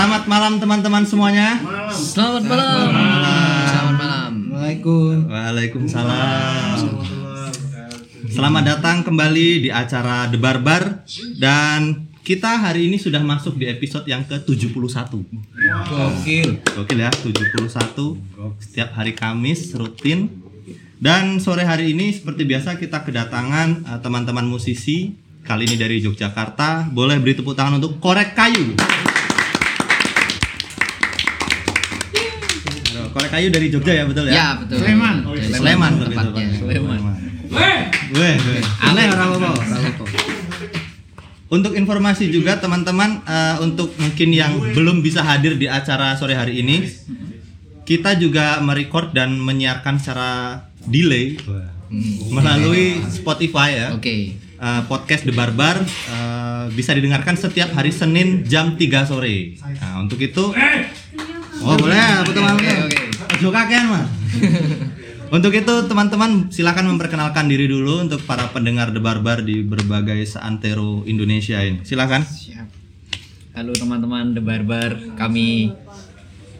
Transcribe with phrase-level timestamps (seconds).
[0.00, 1.60] Selamat malam teman-teman semuanya.
[1.92, 2.88] Selamat malam.
[2.88, 4.32] Selamat malam.
[4.48, 5.28] Assalamualaikum.
[5.28, 6.76] Waalaikumsalam.
[8.32, 11.04] Selamat datang kembali di acara The Barbar
[11.36, 15.20] dan kita hari ini sudah masuk di episode yang ke-71.
[15.20, 16.48] Gokil.
[16.80, 17.60] Oke ya, 71
[18.56, 20.32] setiap hari Kamis rutin.
[20.96, 25.12] Dan sore hari ini seperti biasa kita kedatangan eh, teman-teman musisi
[25.44, 26.88] kali ini dari Yogyakarta.
[26.88, 28.80] Boleh beri tepuk tangan untuk Korek Kayu.
[33.10, 34.32] Korek Kayu dari Jogja ya betul ya?
[34.32, 34.76] Ya betul.
[34.80, 35.16] Sleman.
[35.26, 36.46] Oh, iya, Sleman lebih tepatnya.
[36.58, 37.00] Sleman.
[37.50, 37.80] Weh,
[38.14, 38.62] weh.
[38.86, 39.48] Aneh orang apa?
[39.58, 40.04] Orang apa?
[41.50, 46.62] Untuk informasi juga teman-teman eh, untuk mungkin yang belum bisa hadir di acara sore hari
[46.62, 46.86] ini,
[47.82, 51.34] kita juga merecord dan menyiarkan secara delay
[52.30, 53.88] melalui Spotify ya.
[53.98, 54.38] Oke.
[54.38, 59.58] Eh, podcast The Barbar eh, bisa didengarkan setiap hari Senin jam 3 sore.
[59.58, 60.54] Nah, untuk itu
[61.60, 63.00] Oh, boleh, apa teman Oke, oke.
[63.36, 64.08] Ojo kakean, Mas.
[65.36, 71.06] Untuk itu teman-teman silakan memperkenalkan diri dulu untuk para pendengar The Barbar di berbagai seantero
[71.06, 71.86] Indonesia ini.
[71.86, 72.26] Silakan.
[72.26, 72.66] Siap.
[73.54, 75.70] Halo teman-teman The Barbar, kami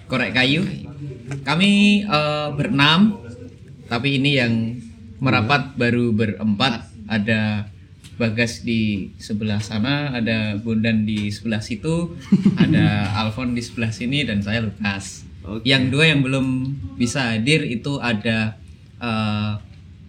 [0.06, 0.62] Korek Kayu.
[1.42, 3.18] Kami eh, berenam,
[3.90, 4.78] tapi ini yang
[5.18, 6.86] merapat baru berempat.
[7.10, 7.66] Ada
[8.20, 12.20] Bagas di sebelah sana, ada Bondan di sebelah situ,
[12.62, 15.24] ada Alfon di sebelah sini, dan saya Lukas.
[15.40, 15.64] Oke.
[15.64, 16.46] Yang dua yang belum
[17.00, 18.60] bisa hadir itu ada
[19.00, 19.52] eh,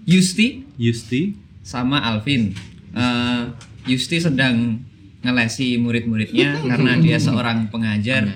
[0.04, 1.40] Yusti Yusti.
[1.64, 2.52] sama Alvin.
[2.92, 3.44] Eh,
[3.88, 4.84] Yusti sedang
[5.24, 8.28] ngelesi murid-muridnya karena dia seorang pengajar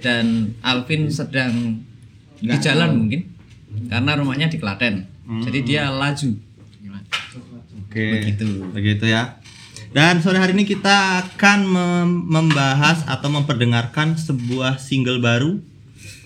[0.00, 1.82] dan Alvin sedang
[2.38, 3.26] di jalan mungkin
[3.90, 5.04] karena rumahnya di Klaten.
[5.44, 6.47] Jadi dia laju.
[7.88, 8.04] Oke.
[8.20, 8.46] Begitu.
[8.70, 9.40] Begitu ya.
[9.88, 15.56] Dan sore hari ini kita akan mem- membahas atau memperdengarkan sebuah single baru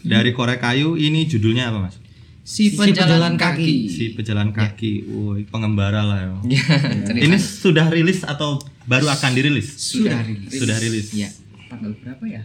[0.02, 0.98] dari Korek Kayu.
[0.98, 2.02] Ini judulnya apa, Mas?
[2.42, 3.86] Si pejalan kaki.
[3.86, 5.06] Si Pejalan Kaki.
[5.06, 6.34] Woi, pengembara lah ya.
[6.50, 9.70] Ya, Ini sudah rilis atau baru akan dirilis?
[9.78, 10.50] sudah rilis.
[10.50, 11.06] Sudah rilis.
[11.14, 11.30] Ya.
[11.70, 12.42] Tanggal berapa ya?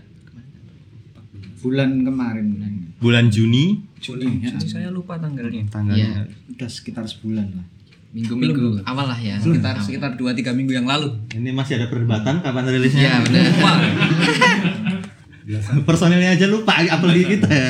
[1.57, 2.45] Bulan kemarin.
[3.01, 4.45] Bulan Juni Juni.
[4.45, 4.53] Ya.
[4.61, 5.65] Saya lupa tanggalnya.
[5.67, 6.29] tanggalnya.
[6.53, 7.65] Udah sekitar sebulan lah.
[8.15, 11.11] Minggu-minggu awal lah ya, sekitar sekitar 2 3 minggu yang lalu.
[11.35, 13.03] Ini masih ada perdebatan kapan rilisnya?
[13.03, 13.51] Ya, benar.
[15.87, 17.67] Personilnya aja lupa apalagi kita ya.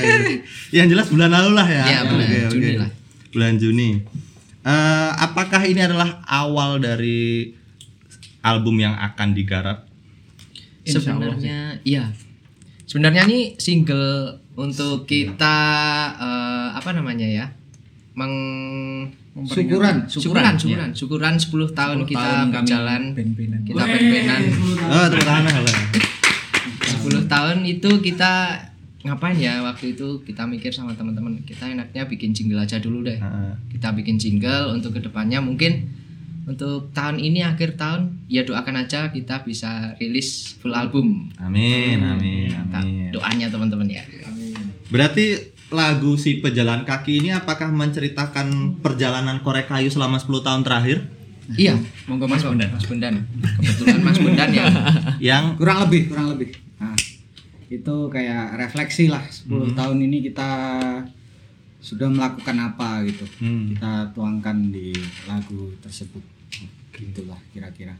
[0.81, 1.83] Yang jelas bulan lalu lah ya.
[1.85, 2.25] Ya, benar.
[2.25, 2.53] Oke, oke.
[2.53, 2.89] Juni lah.
[3.33, 3.89] Bulan Juni.
[4.67, 7.53] Eh, apakah ini adalah awal dari
[8.45, 9.89] album yang akan digarap?
[10.85, 12.13] Sebenarnya iya.
[12.85, 15.57] Sebenarnya ini single untuk kita
[16.17, 17.56] eh, apa namanya ya?
[18.17, 18.33] Meng
[19.45, 20.09] Syukuran.
[20.09, 22.17] syukuran, syukuran, syukuran 10 tahun kita
[22.51, 23.01] berjalan
[23.61, 24.41] kita ben-benan.
[24.83, 25.79] Oh, tepuk tangan lah.
[27.06, 28.31] 10 tahun itu kita
[29.06, 33.16] ngapain ya waktu itu kita mikir sama teman-teman kita enaknya bikin jingle aja dulu deh
[33.16, 33.53] Heeh.
[33.72, 35.88] kita bikin jingle untuk ke depannya mungkin
[36.44, 42.51] untuk tahun ini akhir tahun ya doakan aja kita bisa rilis full album Amin, amin,
[42.67, 43.13] Ta- amin.
[43.13, 44.03] doanya teman-teman ya
[44.88, 51.00] Berarti lagu si pejalan kaki ini apakah menceritakan perjalanan korek kayu selama 10 tahun terakhir?
[51.55, 51.79] iya
[52.11, 53.23] monggo mas Bondan mas Bondan
[53.63, 54.67] kebetulan mas Bondan ya
[55.31, 56.50] Yang Kurang lebih, kurang lebih.
[56.75, 56.95] Nah,
[57.72, 60.50] itu kayak refleksi lah 10 tahun ini kita
[61.88, 63.25] sudah melakukan apa gitu.
[63.39, 63.72] Hmm.
[63.72, 64.91] Kita tuangkan di
[65.29, 66.19] lagu tersebut.
[66.91, 67.95] Gitulah kira-kira.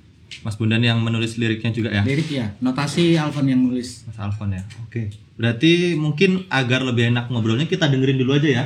[0.46, 2.02] Mas Bundan yang menulis liriknya juga ya?
[2.06, 4.06] Lirik ya, notasi Alvan yang nulis.
[4.06, 4.64] Mas Alfon ya.
[4.86, 5.10] Oke.
[5.38, 8.66] Berarti mungkin agar lebih enak ngobrolnya kita dengerin dulu aja ya.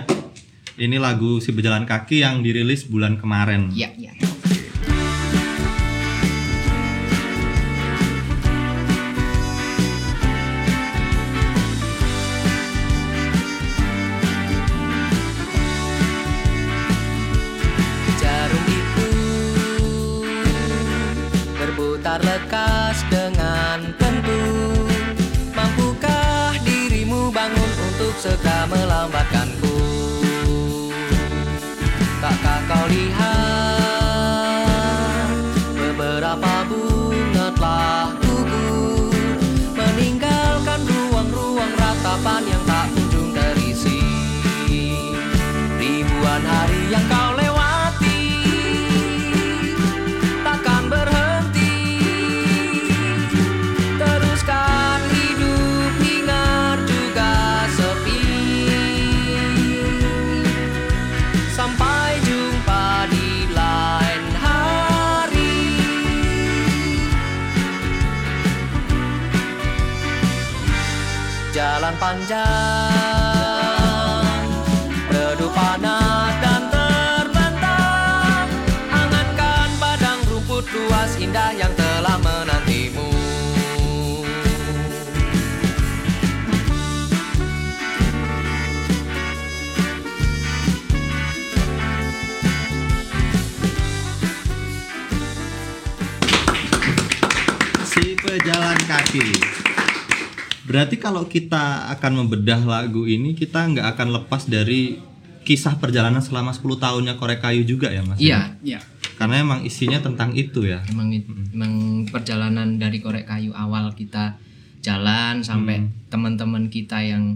[0.79, 3.69] Ini lagu si pejalan kaki yang dirilis bulan kemarin.
[3.75, 4.11] iya iya
[72.11, 72.43] panjang
[75.11, 78.47] Redup panas dan terbentang.
[78.91, 83.11] Angankan padang rumput luas indah yang telah menantimu.
[97.87, 99.40] Si pejalan kaki.
[100.71, 104.95] Berarti kalau kita akan membedah lagu ini kita nggak akan lepas dari
[105.43, 108.15] kisah perjalanan selama 10 tahunnya korek kayu juga ya mas?
[108.15, 108.79] Iya, ya
[109.19, 110.79] Karena emang isinya tentang itu ya.
[110.87, 111.73] emang it- emang
[112.07, 114.39] perjalanan dari korek kayu awal kita
[114.79, 115.77] jalan sampai
[116.07, 117.35] teman-teman kita yang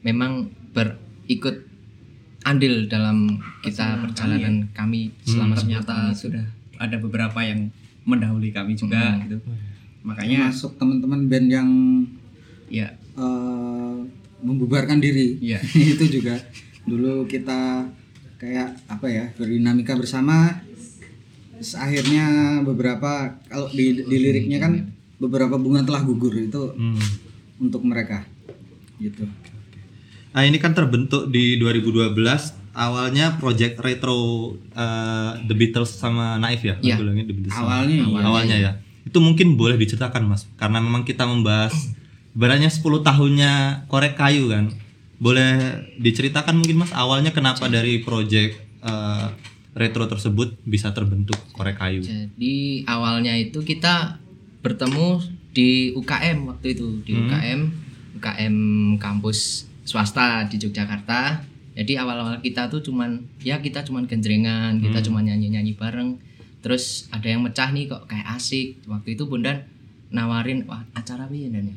[0.00, 1.66] memang berikut
[2.40, 5.60] andil dalam kita perjalanan kami selama 10 tahun.
[5.82, 6.20] ternyata itu.
[6.22, 6.44] sudah
[6.78, 7.68] ada beberapa yang
[8.06, 9.42] mendahului kami juga gitu.
[10.06, 11.68] Makanya masuk teman-teman band yang
[12.68, 13.96] ya eh,
[14.38, 15.58] membubarkan diri Iya.
[15.94, 16.36] itu juga
[16.82, 17.86] dulu kita
[18.36, 20.60] kayak apa ya berdinamika bersama
[21.74, 22.24] akhirnya
[22.60, 24.72] beberapa kalau di, di liriknya kan
[25.16, 27.00] beberapa bunga telah gugur itu Hmm.
[27.58, 28.28] untuk mereka
[28.96, 29.24] gitu
[30.30, 32.12] Nah ini kan terbentuk di 2012
[32.76, 34.20] awalnya project retro
[34.68, 36.76] eh, The Beatles sama Naif ya?
[36.76, 38.20] Lagu-lagunya The Beatles sama- awalnya iya.
[38.20, 38.72] awalnya ya.
[39.00, 41.72] Itu mungkin boleh diceritakan mas, karena memang kita membahas
[42.36, 43.52] ibaratnya 10 tahunnya
[43.88, 44.68] korek kayu kan.
[45.16, 49.26] Boleh diceritakan mungkin mas awalnya kenapa dari project eh,
[49.72, 52.04] retro tersebut bisa terbentuk korek kayu?
[52.04, 54.20] Jadi awalnya itu kita
[54.60, 55.24] bertemu
[55.56, 57.60] di UKM waktu itu di UKM
[58.20, 58.56] UKM
[59.00, 61.40] kampus swasta di Yogyakarta.
[61.76, 66.16] Jadi awal-awal kita tuh cuman ya kita cuman genjrengan, kita cuman nyanyi-nyanyi bareng.
[66.64, 68.80] Terus ada yang mecah nih kok kayak asik.
[68.88, 69.68] Waktu itu Bondan
[70.08, 71.76] nawarin wah acara apa Dan ya?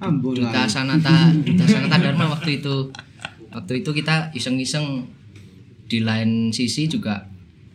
[0.00, 0.64] Duta.
[0.64, 2.88] Sanata Duta Sanata Dharma waktu itu.
[3.50, 5.04] Waktu itu kita iseng-iseng
[5.84, 7.26] di lain sisi juga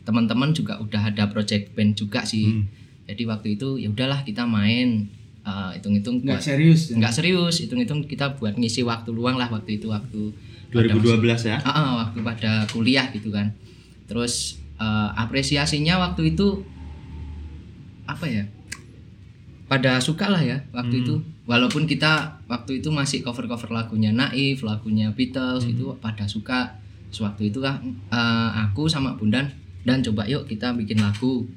[0.02, 2.66] teman-teman juga udah ada project band juga sih.
[3.06, 5.06] Jadi waktu itu ya udahlah kita main
[5.42, 6.98] eh, hitung-hitung nggak buat- serius ya?
[6.98, 10.34] nggak serius hitung-hitung kita buat ngisi waktu luang lah waktu itu waktu
[10.74, 11.62] 2012 ya?
[11.62, 13.54] Ah, ah, waktu pada kuliah gitu kan.
[14.08, 16.66] Terus eh, apresiasinya waktu itu
[18.06, 18.44] apa ya?
[19.66, 24.66] Pada suka lah ya waktu itu walaupun kita waktu itu masih cover cover lagunya Naif
[24.66, 26.82] lagunya Beatles itu pada suka.
[27.14, 27.80] Sewaktu itu kan
[28.12, 29.48] eh, aku sama Bundan
[29.88, 31.48] dan coba yuk kita bikin lagu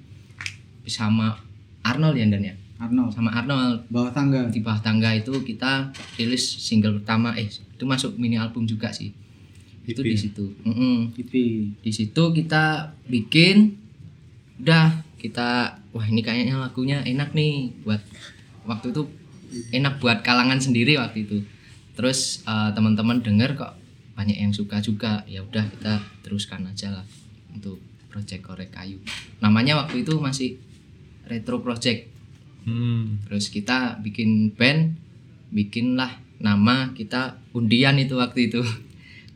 [0.87, 1.35] sama
[1.83, 2.55] Arnold ya Dan ya?
[2.79, 3.11] Arnold.
[3.11, 3.91] Sama Arnold.
[3.91, 4.47] Bawah tangga.
[4.47, 9.11] Di bawah tangga itu kita rilis single pertama eh itu masuk mini album juga sih.
[9.83, 10.53] Itu di situ.
[10.63, 11.17] Mm-mm.
[11.17, 11.33] IP
[11.83, 13.75] di situ kita bikin
[14.63, 17.99] udah kita wah ini kayaknya lagunya enak nih buat
[18.69, 19.03] waktu itu
[19.73, 21.45] enak buat kalangan sendiri waktu itu.
[21.99, 23.75] Terus eh, teman-teman denger kok
[24.19, 27.07] banyak yang suka juga ya udah kita teruskan aja lah
[27.55, 27.79] untuk
[28.11, 28.99] project korek kayu.
[29.39, 30.59] Namanya waktu itu masih
[31.29, 32.19] retro project.
[32.69, 33.17] Hmm.
[33.25, 34.93] terus kita bikin band
[35.49, 38.61] bikinlah nama kita undian itu waktu itu.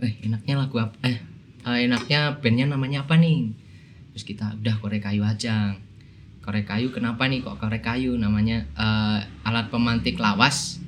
[0.03, 1.23] Eh enaknya lagu apa eh
[1.63, 3.55] eh, enaknya bandnya namanya apa nih?
[4.11, 5.79] Terus kita udah korek kayu aja
[6.43, 8.19] korek kayu kenapa nih kok korek kayu?
[8.19, 10.83] Namanya eh, alat pemantik lawas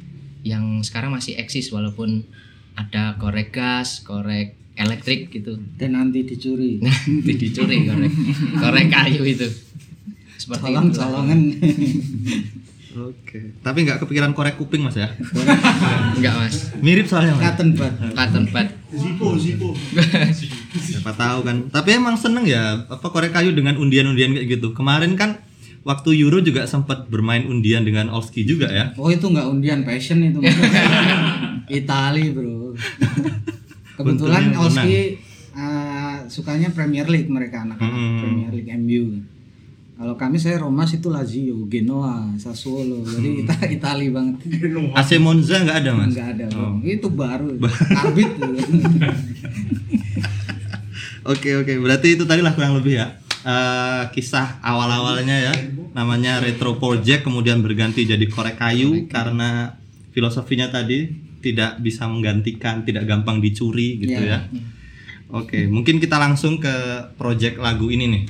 [0.45, 2.27] yang sekarang masih eksis walaupun
[2.75, 5.57] ada korek gas korek elektrik gitu.
[5.79, 6.79] Dan nanti dicuri.
[6.85, 8.13] Nanti dicuri korek
[8.59, 9.49] korek kayu itu.
[10.35, 10.99] Seperti colong itu.
[10.99, 11.41] Colongan
[12.95, 13.59] Oke.
[13.59, 15.11] Tapi nggak kepikiran korek kuping mas ya?
[16.15, 16.71] enggak mas.
[16.79, 17.43] Mirip soalnya mas.
[17.51, 17.95] cotton bud.
[18.15, 18.69] Cotton bud
[20.75, 21.57] Siapa tahu kan.
[21.69, 24.73] Tapi emang seneng ya apa korek kayu dengan undian-undian kayak gitu.
[24.73, 25.39] Kemarin kan
[25.83, 28.97] waktu Euro juga sempat bermain undian dengan Olski juga ya.
[28.97, 30.41] oh itu nggak undian passion itu
[31.71, 32.73] Itali bro
[33.95, 35.21] kebetulan Olski
[35.53, 38.17] uh, sukanya Premier League mereka anak-anak Hmm.
[38.19, 39.05] Premier League MU
[39.95, 44.41] kalau kami saya Roma itu Lazio Genoa Sassuolo jadi kita Itali banget
[44.97, 46.17] AC Monza nggak ada mas.
[46.17, 46.81] nggak ada bro.
[46.81, 47.49] itu baru
[48.01, 48.31] arbit.
[51.25, 51.73] Oke oke.
[51.79, 53.09] Berarti itu tadi lah kurang lebih ya.
[53.45, 55.55] eh, kisah awal-awalnya ya.
[55.93, 59.77] Namanya retro project kemudian berganti jadi korek kayu karena
[60.13, 64.49] filosofinya tadi tidak bisa menggantikan tidak gampang dicuri gitu Iya.
[64.49, 64.61] ya.
[65.29, 66.73] Oke mungkin kita langsung ke
[67.17, 68.25] project lagu ini nih.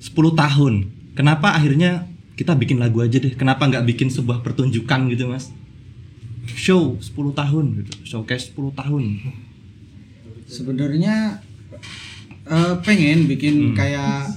[0.00, 0.74] 10 tahun.
[1.16, 3.32] Kenapa akhirnya kita bikin lagu aja deh?
[3.32, 5.48] Kenapa nggak bikin sebuah pertunjukan gitu mas?
[6.44, 7.92] Show 10 tahun gitu.
[8.04, 9.02] Showcase 10 tahun.
[10.44, 11.40] Sebenarnya
[12.44, 14.28] eh, pengen bikin kayak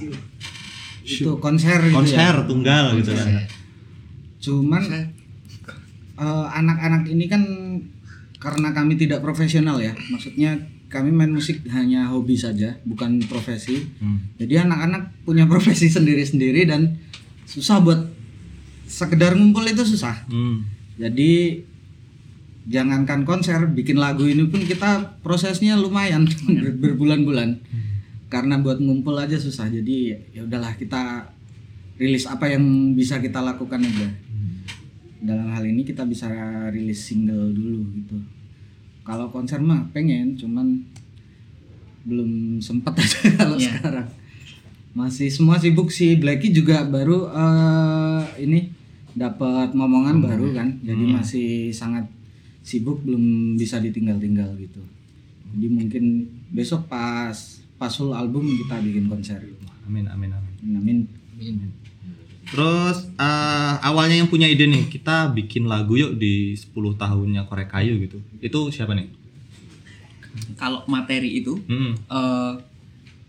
[1.02, 2.04] itu konser gitu Hmm.
[2.04, 3.28] konser ya tunggal gitu kan.
[4.38, 4.82] Cuman
[6.18, 7.42] eh, anak-anak ini kan
[8.38, 9.92] karena kami tidak profesional ya.
[10.08, 10.54] Maksudnya
[10.88, 13.84] kami main musik hanya hobi saja bukan profesi.
[14.00, 14.24] Hmm.
[14.36, 16.96] jadi anak-anak punya profesi sendiri-sendiri dan
[17.44, 18.00] susah buat
[18.84, 20.24] sekedar ngumpul itu susah.
[20.28, 20.64] Hmm.
[20.96, 21.60] jadi
[22.68, 27.58] jangankan konser bikin lagu ini pun kita prosesnya lumayan ber- berbulan-bulan.
[28.28, 31.32] Karena buat ngumpul aja susah jadi ya udahlah kita
[31.96, 32.60] rilis apa yang
[32.92, 34.08] bisa kita lakukan aja.
[35.18, 36.28] Dalam hal ini kita bisa
[36.68, 38.20] rilis single dulu gitu.
[39.00, 40.84] Kalau konser mah pengen cuman
[42.04, 43.72] belum sempet aja kalau Iya.
[43.74, 44.08] sekarang.
[44.92, 48.68] Masih semua sibuk sih Blacky juga baru eh, ini
[49.12, 52.06] dapat momongan baru kan jadi masih sangat
[52.68, 54.84] sibuk belum bisa ditinggal-tinggal gitu
[55.48, 56.04] jadi mungkin
[56.52, 57.32] besok pas
[57.80, 59.64] pas full album kita bikin konser gitu.
[59.88, 60.76] Amin amin amin.
[60.76, 60.98] Amin.
[62.48, 67.72] Terus eh, awalnya yang punya ide nih, kita bikin lagu yuk di 10 tahunnya Korek
[67.72, 68.18] Kayu gitu.
[68.40, 69.08] Itu siapa nih?
[70.56, 71.96] Kalau materi itu Hmm.
[71.96, 72.52] eh,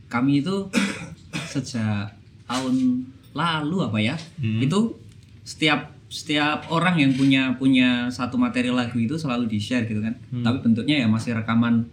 [0.10, 0.68] kami itu
[1.52, 4.16] sejak tahun lalu apa ya?
[4.40, 4.60] Hmm.
[4.60, 4.98] Itu
[5.46, 10.18] setiap setiap orang yang punya punya satu materi lagu itu selalu di share gitu kan.
[10.30, 10.42] Hmm.
[10.42, 11.86] Tapi bentuknya ya masih rekaman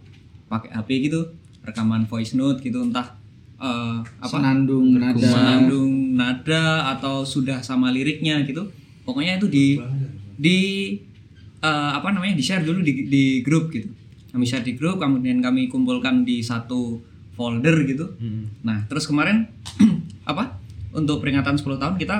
[0.45, 1.29] pakai HP gitu,
[1.61, 3.13] rekaman voice note gitu entah
[3.55, 5.21] eh, apa Senandung nada.
[5.21, 8.69] senandung nada atau sudah sama liriknya gitu
[9.01, 9.65] pokoknya itu di
[10.33, 10.57] di
[11.59, 13.89] eh, apa namanya di share dulu di, di grup gitu
[14.29, 17.01] kami share di grup kemudian kami kumpulkan di satu
[17.33, 18.49] folder gitu Hmm.
[18.61, 19.45] nah terus kemarin
[20.31, 20.57] apa
[20.91, 22.17] untuk peringatan 10 tahun kita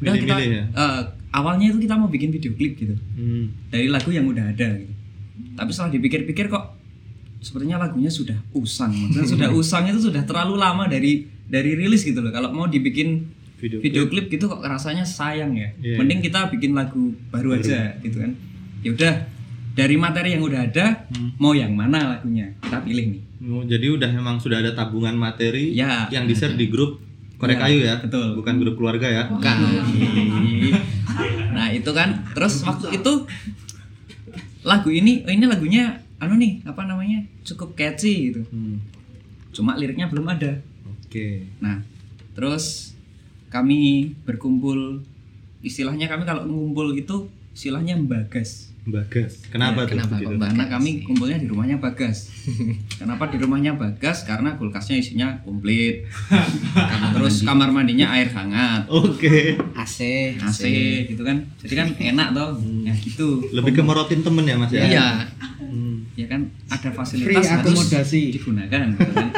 [0.00, 0.64] udah kita ya?
[0.66, 1.00] eh,
[1.34, 3.50] awalnya itu kita mau bikin video klip gitu Hmm.
[3.68, 4.94] dari lagu yang udah ada gitu.
[5.52, 6.78] Tapi setelah dipikir-pikir kok
[7.38, 8.90] sepertinya lagunya sudah usang.
[8.90, 12.30] Maksudnya sudah usang itu sudah terlalu lama dari dari rilis gitu loh.
[12.30, 15.72] Kalau mau dibikin Video video, klip gitu kok rasanya sayang ya.
[15.78, 18.36] Iya, Mending kita bikin lagu baru, aja gitu kan.
[18.80, 19.14] Ya udah
[19.72, 21.32] dari materi yang udah ada Hmm.
[21.36, 23.22] mau yang mana lagunya kita pilih nih.
[23.44, 26.06] Oh, jadi udah memang sudah ada tabungan materi Ya.
[26.08, 27.00] yang di-share di grup
[27.34, 27.94] Korek Ya, Kayu ya?
[27.98, 28.26] betul.
[28.34, 29.22] Bukan grup keluarga ya?
[29.26, 29.56] Bukan.
[31.74, 33.12] itu kan terus waktu itu
[34.64, 38.80] lagu ini oh, ini lagunya anu nih apa namanya cukup catchy gitu Hmm.
[39.54, 40.58] cuma liriknya belum ada
[41.06, 41.46] Oke.
[41.62, 41.78] nah
[42.34, 42.96] terus
[43.52, 44.98] kami berkumpul
[45.62, 49.48] istilahnya kami kalau ngumpul itu istilahnya bagas Bagas.
[49.48, 49.96] Kenapa tuh?
[49.96, 50.28] Ya, kenapa begitu?
[50.30, 52.28] kok karena kami kumpulnya di rumahnya bagas
[53.00, 56.04] kenapa di rumahnya bagas karena kulkasnya isinya komplit
[57.10, 59.56] terus kamar mandinya air hangat Oke.
[59.72, 59.98] AC.
[60.36, 60.62] AC
[61.06, 62.48] gitu kan jadi kan enak toh
[62.82, 64.84] ya gitu Lebih ke merotin temen ya Mas ya?
[64.84, 65.08] Iya.
[65.58, 66.04] Hmm.
[66.12, 68.22] ya kan ada fasilitas Free harus akomodasi.
[68.30, 69.28] digunakan gitu kan.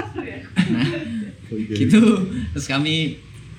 [0.68, 0.86] nah
[1.46, 1.74] Oke.
[1.76, 2.02] gitu
[2.50, 3.14] terus kami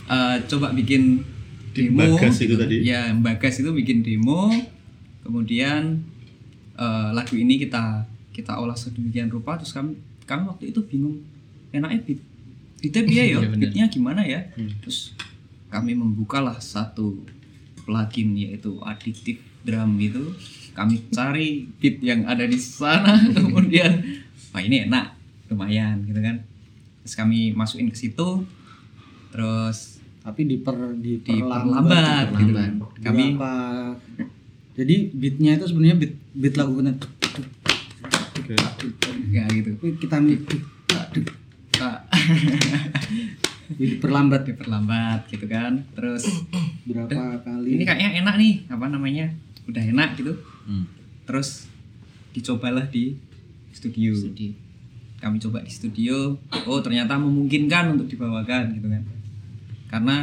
[0.05, 1.23] eh, coba bikin
[1.71, 2.83] Di demo Bagas itu tadi?
[2.83, 4.51] ya Bagas itu bikin demo
[5.27, 5.99] kemudian
[6.73, 11.19] eh, lagu ini kita kita olah sedemikian rupa terus kami kami waktu itu bingung
[11.69, 12.19] enaknya beat?
[12.79, 13.37] Beatnya biaya ya?
[13.43, 14.39] Iya, beatnya gimana ya?
[14.55, 14.71] Hmm.
[14.79, 15.11] terus
[15.67, 17.27] kami membukalah satu
[17.83, 20.31] plugin yaitu additive drum itu.
[20.71, 23.99] Kami cari beat yang ada di sana kemudian
[24.53, 25.11] wah ini enak
[25.49, 26.39] lumayan gitu kan.
[27.03, 28.45] Terus kami masukin ke situ
[29.27, 32.35] terus Tapi diper diperlambat.
[32.35, 32.71] gitu kan.
[32.99, 33.53] Kami Berapa?
[34.77, 36.77] Jadi beatnya itu sebenarnya beat beat lagu.
[36.77, 38.53] Oke.
[39.27, 40.39] ya gitu kita mi-
[41.73, 42.09] Kak,
[43.69, 46.25] diperlambat diperlambat gitu kan terus
[46.83, 47.75] berapa kali?
[47.75, 49.25] ini kayaknya enak nih apa namanya
[49.65, 50.83] udah enak gitu Hmm.
[51.23, 51.63] terus
[52.31, 53.15] dicobalah di
[53.69, 54.51] studio Sedih.
[55.17, 59.03] kami coba di studio oh ternyata memungkinkan untuk dibawakan gitu kan
[59.87, 60.17] karena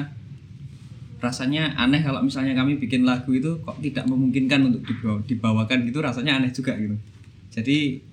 [1.24, 5.98] rasanya aneh kalau misalnya kami bikin lagu itu kok tidak memungkinkan untuk dibawa- dibawakan gitu
[5.98, 6.92] rasanya aneh juga gitu
[7.50, 8.04] jadi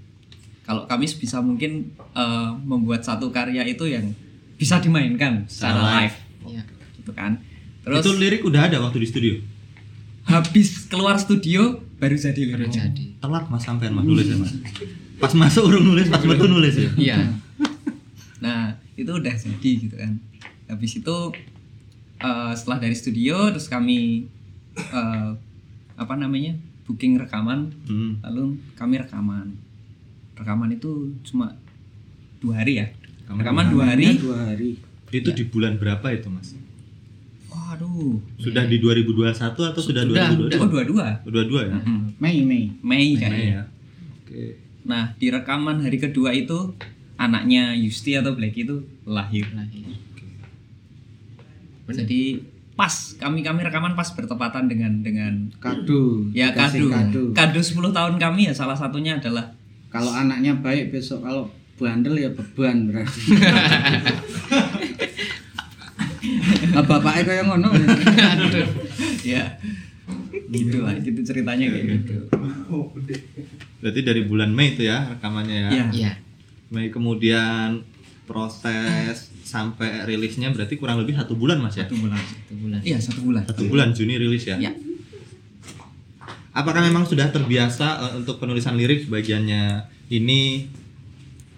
[0.62, 4.08] kalau kami sebisa mungkin eh, membuat satu karya itu yang
[4.56, 6.64] bisa dimainkan secara live Iya.
[6.96, 7.38] gitu kan
[7.82, 9.34] terus itu lirik udah ada waktu di studio?
[10.24, 13.06] habis keluar studio baru jadi Baru liriknya jadi.
[13.20, 14.54] Telat mas sampean mas nulis ya mas?
[15.18, 16.90] Pas masuk urung nulis, pas betul nulis ya?
[16.96, 17.18] Iya.
[18.40, 20.18] Nah itu udah jadi gitu kan.
[20.66, 21.16] Habis itu
[22.22, 24.30] eh, setelah dari studio terus kami
[24.76, 25.30] eh,
[25.96, 28.20] apa namanya booking rekaman, Hmm.
[28.22, 29.54] lalu kami rekaman.
[30.34, 31.54] Rekaman itu cuma
[32.38, 32.88] dua hari ya.
[33.24, 34.04] Rekaman Rekaman dua hari.
[34.08, 34.72] Namanya dua hari.
[35.08, 36.56] Itu di bulan berapa itu mas?
[37.48, 38.16] Waduh.
[38.36, 40.58] Sudah di 2021 atau sudah, Sudah, 2022?
[40.58, 41.08] Oh dua-dua.
[41.24, 41.78] Dua-dua ya?
[41.80, 42.12] Hmm.
[42.18, 42.72] Mei Mei.
[42.72, 43.44] Mei Mei kayaknya.
[43.46, 43.64] ya?
[44.24, 44.44] Oke.
[44.84, 46.74] Nah di rekaman hari kedua itu
[47.16, 49.46] anaknya Yusti atau Black itu lahir.
[49.54, 49.86] Lahir.
[51.90, 56.32] Jadi pas kami kami rekaman pas bertepatan dengan dengan Kado.
[56.32, 59.54] ya dikasih kado kado 10 tahun kami ya salah satunya adalah
[59.92, 63.22] Kalau anaknya baik besok kalau bandel ya beban berarti.
[66.72, 67.70] Lah bapaknya kayak ngono.
[69.28, 69.60] Ya
[70.52, 72.16] gitu lah gitu ceritanya kayak gitu
[73.82, 75.70] Berarti dari bulan Mei itu ya rekamannya ya.
[75.72, 75.86] Iya.
[75.92, 76.12] Iya.
[76.72, 77.84] Mei kemudian
[78.28, 81.84] proses sampai rilisnya berarti kurang lebih satu bulan mas ya.
[81.84, 82.80] satu bulan Satu bulan.
[82.82, 84.56] iya satu bulan Satu bulan Juni rilis ya.
[84.58, 84.72] Ya.
[86.52, 90.68] Apakah memang sudah terbiasa eh, untuk penulisan lirik bagiannya ini?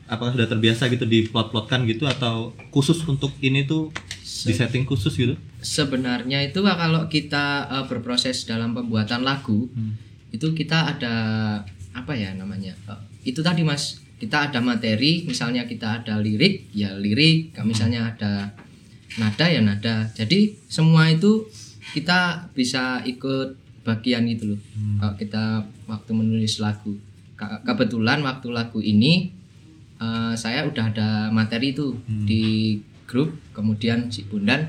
[0.05, 3.89] Apakah sudah terbiasa gitu di plot-plotkan gitu atau khusus untuk ini tuh
[4.21, 5.33] di setting khusus gitu?
[5.59, 9.65] Sebenarnya itu kalau kita eh, berproses dalam pembuatan lagu,
[10.29, 11.15] itu kita ada
[11.89, 12.77] apa ya namanya?
[12.85, 13.00] Eh,
[13.33, 18.56] itu tadi Mas, kita ada materi, misalnya kita ada lirik, ya lirik, misalnya ada
[19.15, 20.08] nada ya nada.
[20.10, 21.44] Jadi semua itu
[21.92, 23.53] kita bisa ikut
[23.84, 24.62] bagian itu loh.
[24.98, 25.44] Kalau kita
[25.86, 26.96] waktu menulis lagu.
[27.36, 29.27] Ke- Kebetulan waktu lagu ini
[30.00, 31.92] eh, saya udah ada materi itu
[32.24, 34.65] di grup, kemudian si Bundan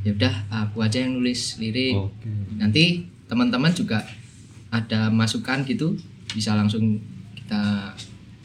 [0.00, 1.96] ya udah aku aja yang nulis lirik.
[1.96, 2.28] Oke.
[2.54, 2.84] Nanti
[3.26, 4.04] teman-teman juga
[4.68, 5.96] ada masukan gitu
[6.30, 7.00] bisa langsung
[7.34, 7.90] kita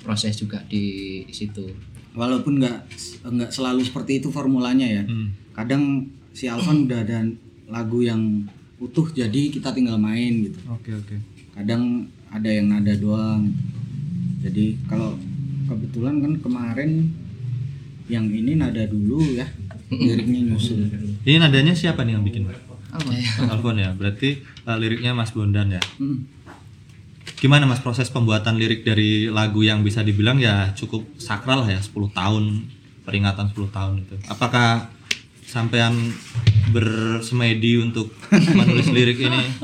[0.06, 1.66] proses juga di situ.
[2.14, 2.78] Walaupun nggak
[3.26, 5.04] nggak selalu seperti itu formulanya ya.
[5.04, 5.34] Hmm.
[5.58, 7.26] Kadang si Alvan udah ada
[7.66, 8.46] lagu yang
[8.78, 10.62] utuh jadi kita tinggal main gitu.
[10.70, 11.18] Oke oke.
[11.58, 13.50] Kadang ada yang nada doang.
[14.46, 15.18] Jadi kalau
[15.66, 17.10] kebetulan kan kemarin
[18.06, 19.50] yang ini nada dulu ya.
[19.90, 20.86] Liriknya nyusul.
[21.26, 22.46] Ini nadanya siapa nih yang bikin?
[23.50, 23.92] Alfon ya.
[23.92, 25.82] Berarti eh, liriknya Mas Bondan ya.
[26.00, 26.35] Hmm.
[27.46, 31.78] Gimana Mas proses pembuatan lirik dari lagu yang bisa dibilang ya cukup sakral lah ya
[31.78, 32.66] 10 tahun
[33.06, 34.18] peringatan 10 tahun itu.
[34.26, 34.90] Apakah
[35.46, 35.94] sampean
[36.74, 38.10] bersemedi untuk
[38.58, 39.62] menulis lirik ini?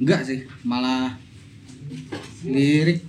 [0.00, 1.12] Enggak sih, malah
[2.48, 3.04] lirik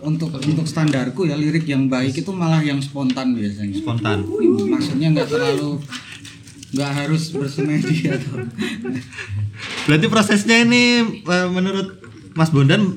[0.00, 3.76] untuk untuk standarku ya lirik yang baik itu malah yang spontan biasanya.
[3.76, 4.24] Spontan.
[4.64, 5.76] Maksudnya nggak terlalu
[6.68, 8.44] nggak harus bersemedi atau
[9.88, 11.98] Berarti prosesnya ini eh, menurut
[12.36, 12.94] Mas Bondan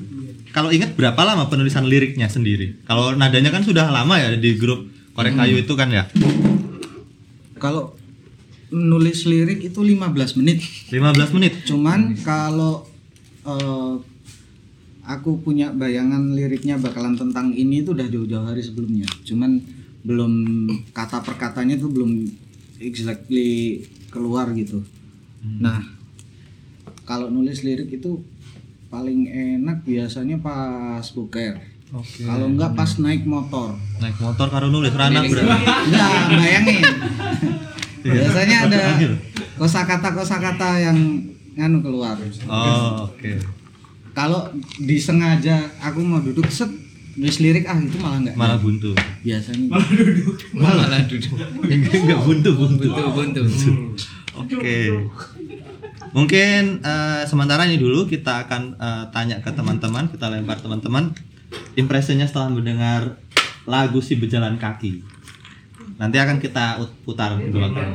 [0.52, 2.84] kalau ingat berapa lama penulisan liriknya sendiri?
[2.84, 4.84] Kalau nadanya kan sudah lama ya di grup
[5.16, 6.08] Korek Kayu itu kan ya.
[7.62, 7.94] kalau
[8.72, 10.64] nulis lirik itu 15 menit.
[10.90, 11.52] 15 menit.
[11.68, 12.84] Cuman kalau
[13.44, 13.94] eh,
[15.06, 19.06] aku punya bayangan liriknya bakalan tentang ini itu udah jauh-jauh hari sebelumnya.
[19.24, 19.62] Cuman
[20.02, 20.32] belum
[20.90, 22.10] kata per katanya itu belum
[22.82, 24.82] exactly keluar gitu.
[25.42, 25.82] Nah,
[27.06, 28.22] kalau nulis lirik itu
[28.92, 31.56] paling enak biasanya pas boker.
[31.92, 32.24] Oke.
[32.24, 33.76] Kalau enggak pas naik motor.
[34.00, 35.64] Naik motor karo nulis ranak berarti.
[35.88, 36.82] Enggak, bayangin.
[38.02, 39.12] biasanya ada Ambil.
[39.54, 40.98] kosakata kosakata yang
[41.54, 42.16] nganu keluar.
[42.48, 43.32] Oh, oke.
[44.12, 46.68] Kalau disengaja aku mau duduk set
[47.12, 48.34] nulis lirik ah itu malah enggak.
[48.34, 48.96] Malah buntu.
[49.20, 49.68] biasanya.
[50.52, 51.32] Malah duduk.
[51.62, 52.86] Enggak buntu, buntu.
[52.88, 53.72] Buntu buntu.
[54.32, 54.78] Oke.
[56.12, 61.12] Mungkin eh, sementara ini dulu kita akan eh, tanya ke teman-teman, kita lempar teman-teman
[61.72, 63.16] impresinya setelah mendengar
[63.64, 65.00] lagu si berjalan kaki.
[65.96, 67.92] Nanti akan kita ut- putar kedua kali.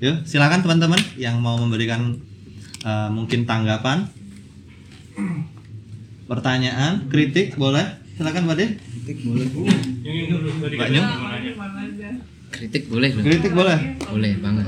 [0.00, 2.14] Yuk, silakan teman-teman yang mau memberikan
[2.80, 4.06] eh, mungkin tanggapan,
[6.26, 7.99] pertanyaan, kritik boleh.
[8.20, 8.66] Silakan Pak De.
[8.76, 9.48] Kritik boleh.
[10.76, 11.08] Mbak Nyung.
[12.52, 13.24] Kritik boleh loh.
[13.24, 13.78] Kritik boleh.
[13.96, 14.66] Boleh banget.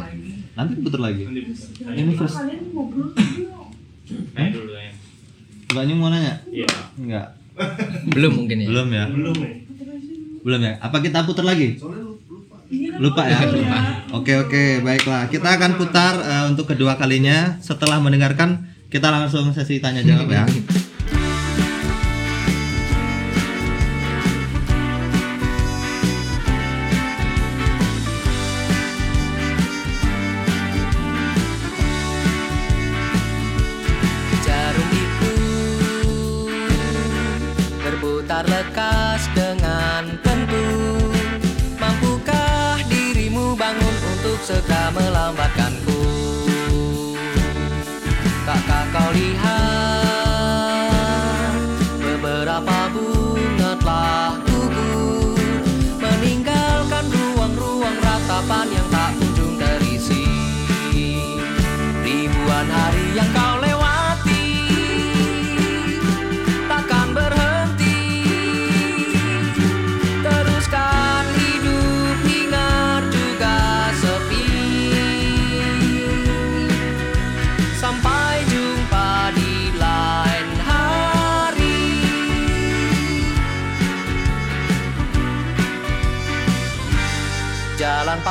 [0.57, 1.29] Nanti putar lagi.
[1.85, 2.41] Ini first.
[4.41, 4.51] Eh?
[5.69, 6.41] Mbak Nyung mau nanya?
[6.49, 6.65] Iya.
[6.97, 7.37] Enggak.
[8.17, 8.69] Belum mungkin ya.
[8.73, 9.05] Belum ya?
[9.13, 9.37] Belum.
[10.49, 10.73] Belum ya?
[10.81, 11.77] Apa kita putar lagi?
[13.05, 13.37] Lupa ya?
[14.17, 15.29] Oke oke baiklah.
[15.29, 20.49] Kita akan putar eh, untuk kedua kalinya setelah mendengarkan kita langsung sesi tanya jawab ya.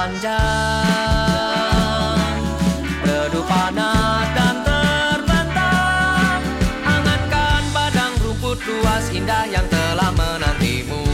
[0.01, 0.41] Panjang.
[3.05, 6.41] Redup panas dan terbentang.
[6.81, 11.05] Angankan padang rumput luas indah yang telah menantimu.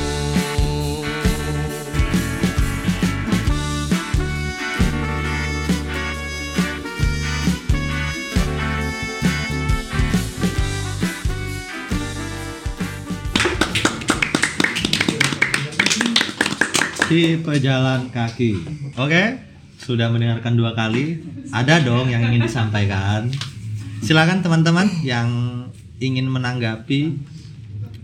[17.08, 18.77] Si pejalan kaki.
[18.98, 19.38] Oke,
[19.78, 21.22] sudah mendengarkan dua kali.
[21.54, 23.30] Ada dong yang ingin disampaikan.
[24.02, 25.30] Silakan teman-teman yang
[26.02, 27.14] ingin menanggapi.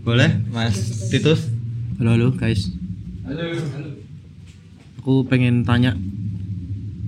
[0.06, 1.50] Boleh, Mas Titus?
[1.98, 2.70] Halo halo guys.
[5.02, 5.98] Aku pengen tanya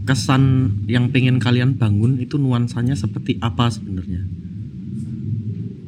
[0.02, 4.26] kesan yang pengen kalian bangun itu nuansanya seperti apa sebenarnya?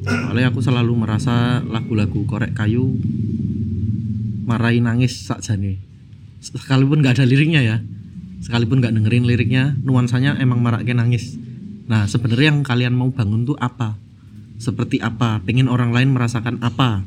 [0.07, 2.95] Soalnya aku selalu merasa lagu-lagu korek kayu
[4.47, 5.88] marahi nangis sakjane.
[6.39, 7.77] Sekalipun nggak ada liriknya ya,
[8.39, 11.35] sekalipun nggak dengerin liriknya, nuansanya emang marake nangis.
[11.91, 13.99] Nah sebenarnya yang kalian mau bangun tuh apa?
[14.59, 15.43] Seperti apa?
[15.43, 17.03] Pengen orang lain merasakan apa?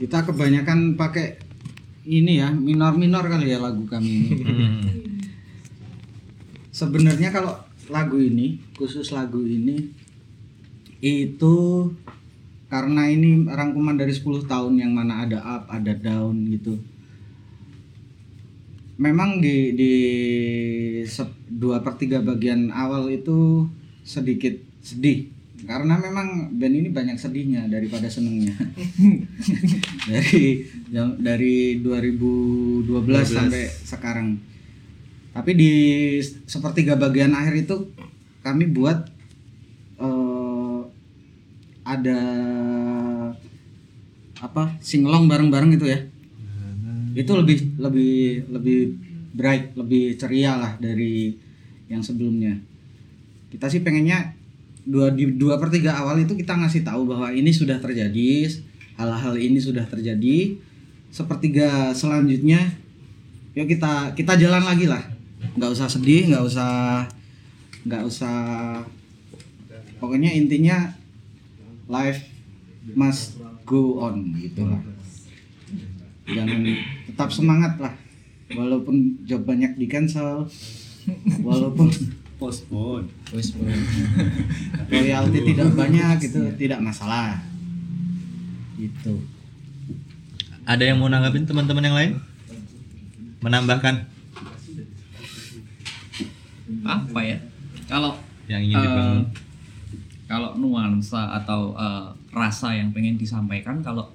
[0.00, 1.36] Kita kebanyakan pakai
[2.08, 4.32] ini ya, minor-minor kali ya lagu kami ini.
[6.80, 7.60] Sebenarnya kalau
[7.92, 9.92] lagu ini, khusus lagu ini
[11.04, 11.88] itu
[12.70, 16.78] karena ini rangkuman dari 10 tahun yang mana ada up, ada down gitu.
[19.00, 19.92] Memang di di
[21.48, 23.64] dua per tiga bagian awal itu
[24.04, 24.52] sedikit
[24.84, 25.32] sedih.
[25.64, 28.52] Karena memang band ini banyak sedihnya daripada senengnya.
[30.12, 30.64] Dari
[31.20, 32.88] dari 2012
[33.24, 34.40] sampai sekarang.
[35.30, 35.72] Tapi di
[36.48, 37.76] sepertiga bagian akhir itu
[38.40, 39.04] kami buat
[40.00, 40.80] eh,
[41.84, 42.20] ada
[44.40, 46.09] apa singelong bareng-bareng itu ya
[47.14, 48.78] itu lebih lebih lebih
[49.34, 51.34] bright lebih ceria lah dari
[51.90, 52.54] yang sebelumnya.
[53.50, 54.34] Kita sih pengennya
[54.86, 58.50] dua di dua per tiga awal itu kita ngasih tahu bahwa ini sudah terjadi
[58.98, 60.58] hal-hal ini sudah terjadi.
[61.10, 62.62] Sepertiga selanjutnya
[63.58, 65.02] yuk kita kita jalan lagi lah.
[65.58, 67.06] Nggak usah sedih nggak usah
[67.86, 68.38] nggak usah.
[69.98, 70.94] Pokoknya intinya
[71.90, 72.22] life
[72.94, 74.89] must go on gitu lah
[76.34, 76.60] jangan
[77.10, 77.94] tetap semangat lah
[78.54, 80.46] walaupun job banyak di cancel
[81.46, 81.90] walaupun
[82.40, 83.04] Postpone.
[83.04, 83.68] Bro.
[84.88, 87.36] royalti tidak banyak gitu tidak masalah
[88.80, 89.20] gitu
[90.64, 92.12] Ada yang mau nanggapin teman-teman yang lain?
[93.44, 94.06] Menambahkan
[96.86, 97.38] apa ya
[97.90, 98.14] kalau
[98.46, 99.24] yang ingin dibangun.
[100.30, 104.06] kalau nuansa atau eh, rasa yang pengen disampaikan kalau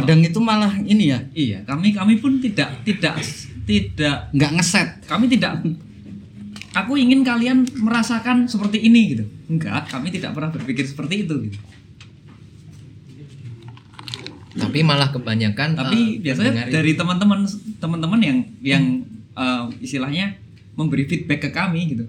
[0.00, 1.18] kadang itu malah ini ya.
[1.30, 3.14] Iya kami kami pun tidak tidak
[3.64, 4.88] tidak nggak ngeset.
[5.06, 5.62] kami tidak
[6.74, 9.24] aku ingin kalian merasakan seperti ini gitu.
[9.46, 11.58] Enggak kami tidak pernah berpikir seperti itu gitu.
[14.54, 17.42] Tapi malah kebanyakan tapi eh, biasanya dari teman-teman
[17.82, 18.84] teman-teman yang yang
[19.34, 20.38] eh, istilahnya
[20.74, 22.04] memberi feedback ke kami gitu.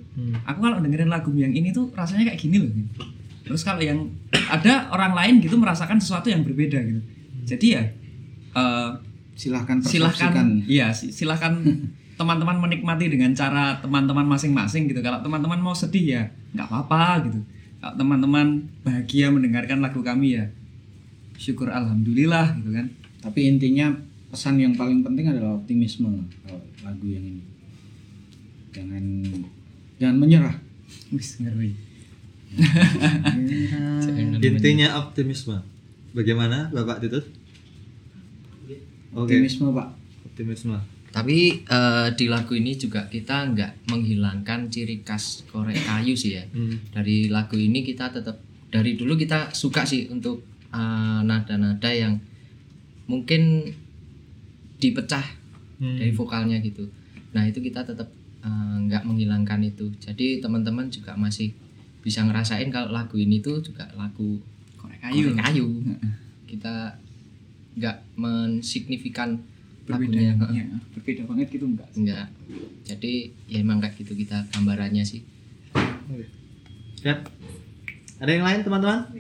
[0.46, 3.06] Aku kalau dengerin lagu yang ini tuh rasanya kayak gini loh gitu.
[3.46, 4.10] terus kalau yang
[4.50, 6.98] ada orang lain gitu merasakan sesuatu yang berbeda gitu
[7.46, 7.84] jadi ya
[8.54, 8.90] eh,
[9.36, 11.54] silahkan silahkan iya si- silahkan
[12.20, 15.04] teman-teman menikmati dengan cara teman-teman masing-masing gitu.
[15.04, 17.40] Kalau teman-teman mau sedih ya nggak apa-apa gitu.
[17.78, 18.48] Kalau teman-teman
[18.82, 20.48] bahagia mendengarkan lagu kami ya
[21.36, 22.88] syukur alhamdulillah gitu kan.
[23.20, 23.92] Tapi intinya
[24.32, 26.08] pesan yang paling penting adalah optimisme
[26.42, 27.44] kalau lagu yang ini.
[28.72, 29.04] Jangan
[30.00, 30.56] jangan menyerah.
[31.12, 31.76] Wis ngeri.
[34.40, 35.58] Intinya optimisme.
[36.16, 37.28] Bagaimana Bapak Titus?
[39.16, 39.88] Oke, optimisme pak
[40.24, 40.80] optimisme.
[41.12, 46.44] Tapi eh, di lagu ini juga kita nggak menghilangkan ciri khas korek kayu sih ya.
[46.52, 46.80] Hmm.
[46.92, 48.40] Dari lagu ini kita tetap
[48.72, 52.16] dari dulu kita suka sih untuk eh, nada-nada yang
[53.12, 53.72] mungkin
[54.80, 55.44] dipecah
[55.76, 56.00] Hmm.
[56.00, 56.88] dari vokalnya gitu.
[57.36, 58.08] Nah itu kita tetap
[58.44, 59.92] eh, nggak menghilangkan itu.
[60.00, 61.52] Jadi teman-teman juga masih
[62.00, 64.40] bisa ngerasain kalau lagu ini tuh juga lagu
[64.86, 65.34] korek kayu.
[65.34, 65.66] kayu kayu.
[66.46, 67.02] Kita
[67.76, 69.42] nggak mensignifikan
[69.86, 70.64] berbeda lagunya.
[70.66, 70.66] ya,
[70.98, 72.28] berbeda banget gitu enggak Enggak.
[72.86, 73.14] Jadi
[73.50, 75.26] ya emang kayak gitu kita gambarannya sih.
[77.02, 77.20] Siap.
[78.22, 79.12] Ada yang lain teman-teman?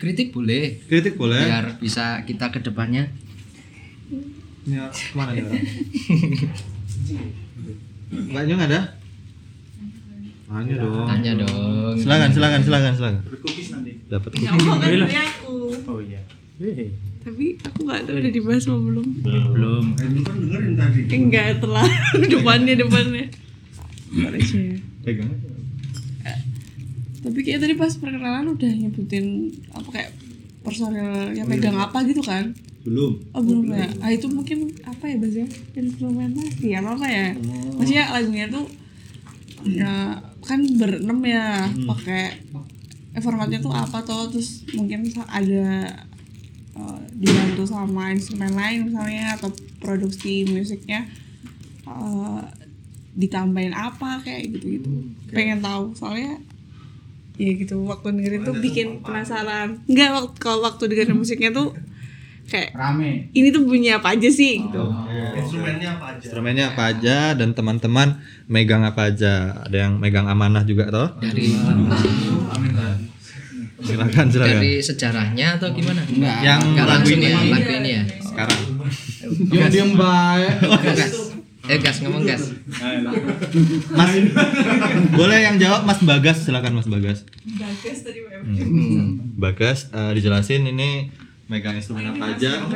[0.00, 0.82] Kritik boleh.
[0.88, 1.42] Kritik boleh.
[1.44, 3.06] Biar bisa kita ke depannya.
[4.62, 5.62] Ini ke mana orang?
[8.12, 9.01] Mbak Nyung ada?
[10.52, 11.06] Tanya dong.
[11.08, 11.96] Tanya dong.
[11.96, 13.16] Silakan, silakan, silakan, silakan.
[14.12, 15.56] Dapat Ya Allah, bantuin aku.
[15.88, 16.20] Oh iya.
[17.22, 19.06] tapi aku nggak tahu udah dibahas apa belum.
[19.24, 19.84] Belum.
[21.08, 21.88] Enggak telah.
[22.32, 23.26] Depannya depannya.
[24.12, 24.76] Aja ya.
[25.02, 25.32] Pegang.
[27.22, 30.10] tapi kayak tadi pas perkenalan udah nyebutin apa kayak
[30.66, 32.50] personelnya pegang apa gitu kan?
[32.82, 33.14] Belum.
[33.30, 33.86] oh belum ya?
[34.02, 35.48] Ah itu mungkin apa ya bahasanya?
[35.78, 37.26] Instrumentasi apa apa ya
[37.78, 38.66] maksudnya lagunya tuh
[39.62, 42.42] ya kan berenam ya pakai
[43.14, 45.88] eh, formatnya tuh apa tuh terus mungkin ada
[46.76, 51.06] eh, dibantu sama instrumen lain misalnya atau produksi musiknya
[51.86, 52.42] eh,
[53.14, 54.90] ditambahin apa kayak gitu gitu
[55.30, 56.40] pengen tahu soalnya
[57.40, 59.80] ya gitu waktu dengerin tuh bikin penasaran.
[59.88, 61.72] Nggak waktu kalau waktu dengerin musiknya tuh
[62.52, 63.32] kayak Rame.
[63.32, 64.84] ini tuh bunyi apa aja sih gitu
[66.22, 69.64] Instrumennya apa aja dan teman-teman megang apa aja?
[69.64, 71.08] Ada yang megang amanah juga toh?
[71.18, 71.48] dari
[73.82, 74.52] Silakan silakan.
[74.54, 76.38] dari sejarahnya atau gimana Enggak.
[76.40, 78.60] Yang Enggak lagu langsung ini ya lagu ini ya sekarang.
[79.48, 80.52] Diam diam baik.
[80.92, 81.14] gas
[81.62, 82.42] eh gas ngomong gas
[83.88, 84.10] Mas
[85.12, 87.26] boleh yang jawab Mas Bagas silakan Mas Bagas.
[87.48, 89.38] bagas tadi Hmm.
[89.38, 91.14] Bagas eh, dijelasin ini
[91.52, 92.64] megang instrumen apa aja?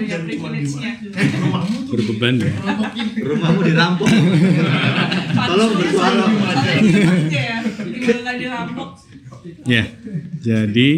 [1.89, 2.53] berbeban ya
[3.17, 4.09] Rumahmu dirampok.
[5.33, 6.25] Tolong bersuara.
[9.65, 9.85] ya
[10.39, 10.91] jadi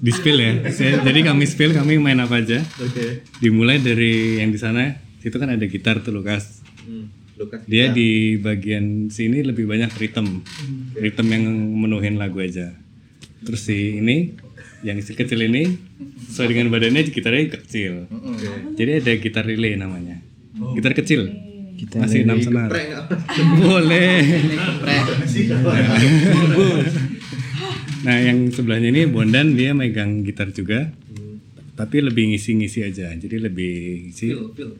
[0.00, 3.26] di spill ya Saya- jadi kami spill kami main apa aja Oke.
[3.38, 7.12] dimulai dari yang di sana itu kan ada gitar tuh Lukas Hmm.
[7.36, 7.60] Lukas.
[7.64, 10.40] dia di bagian sini lebih banyak rhythm
[10.94, 11.44] rhythm yang
[11.76, 12.72] menuhin lagu aja
[13.40, 14.32] terus si ini
[14.80, 15.76] yang si kecil ini
[16.30, 18.08] sesuai dengan badannya gitarnya kecil.
[18.76, 20.20] Jadi ada gitar relay namanya.
[20.76, 21.28] Gitar kecil.
[21.96, 22.70] Masih enam senar.
[23.60, 24.20] Boleh.
[28.00, 30.88] Nah yang sebelahnya ini Bondan dia megang gitar juga.
[31.76, 33.12] Tapi lebih ngisi-ngisi aja.
[33.12, 34.32] Jadi lebih ngisi.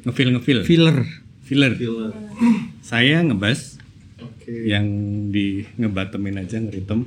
[0.09, 0.65] Ngefeel ngefeel.
[0.65, 1.05] Filler.
[1.45, 1.77] filler.
[2.81, 3.77] Saya ngebas
[4.49, 4.87] yang
[5.31, 7.07] di ngebatemin aja ngeritem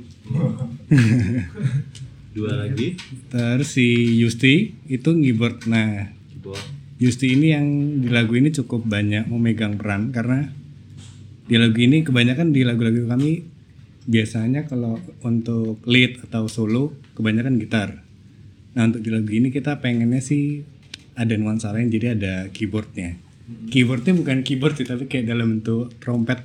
[2.34, 2.98] Dua lagi.
[3.30, 6.10] terus si Yusti itu keyboard nah
[6.98, 7.66] Yusti ini yang
[8.02, 10.50] di lagu ini cukup banyak memegang peran karena
[11.44, 13.44] di lagu ini kebanyakan di lagu-lagu kami
[14.04, 18.04] biasanya kalau untuk lead atau solo kebanyakan gitar.
[18.76, 20.64] Nah untuk di lagu ini kita pengennya sih
[21.14, 23.20] ada nuansa lain jadi ada keyboardnya.
[23.68, 26.40] Keyboardnya bukan keyboard sih tapi kayak dalam bentuk trompet.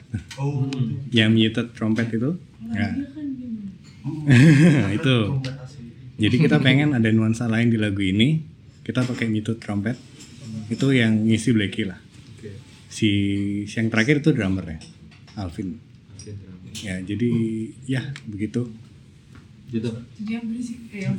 [1.15, 2.35] Yang muted trompet itu.
[2.73, 2.89] Ya
[4.97, 5.15] itu
[6.19, 8.43] jadi kita pengen ada nuansa lain di lagu ini.
[8.83, 9.95] Kita pakai muted trompet.
[10.67, 11.97] Itu yang ngisi Blacky lah.
[12.89, 13.09] Si
[13.69, 14.79] yang terakhir itu drummer ya
[15.39, 15.79] Alvin.
[16.83, 17.29] Ya jadi
[17.87, 18.67] ya begitu.
[19.69, 19.85] Gitu.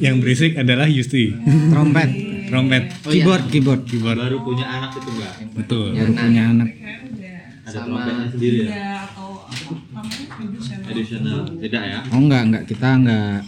[0.03, 1.31] yang berisik adalah Yusti.
[1.71, 2.11] Trompet.
[2.51, 2.85] trompet.
[3.07, 3.83] Keyboard, keyboard.
[3.87, 4.19] keyboard.
[4.19, 5.35] Baru punya anak itu enggak?
[5.55, 5.95] betul.
[5.95, 6.69] Baru punya anak.
[7.71, 8.69] Ada trompetnya sendiri ya?
[8.75, 9.71] ya atau apa
[10.03, 10.27] namanya?
[10.35, 11.39] Produsen Additional.
[11.63, 11.99] Tidak ya?
[12.11, 12.65] Oh enggak, enggak.
[12.67, 13.39] Kita enggak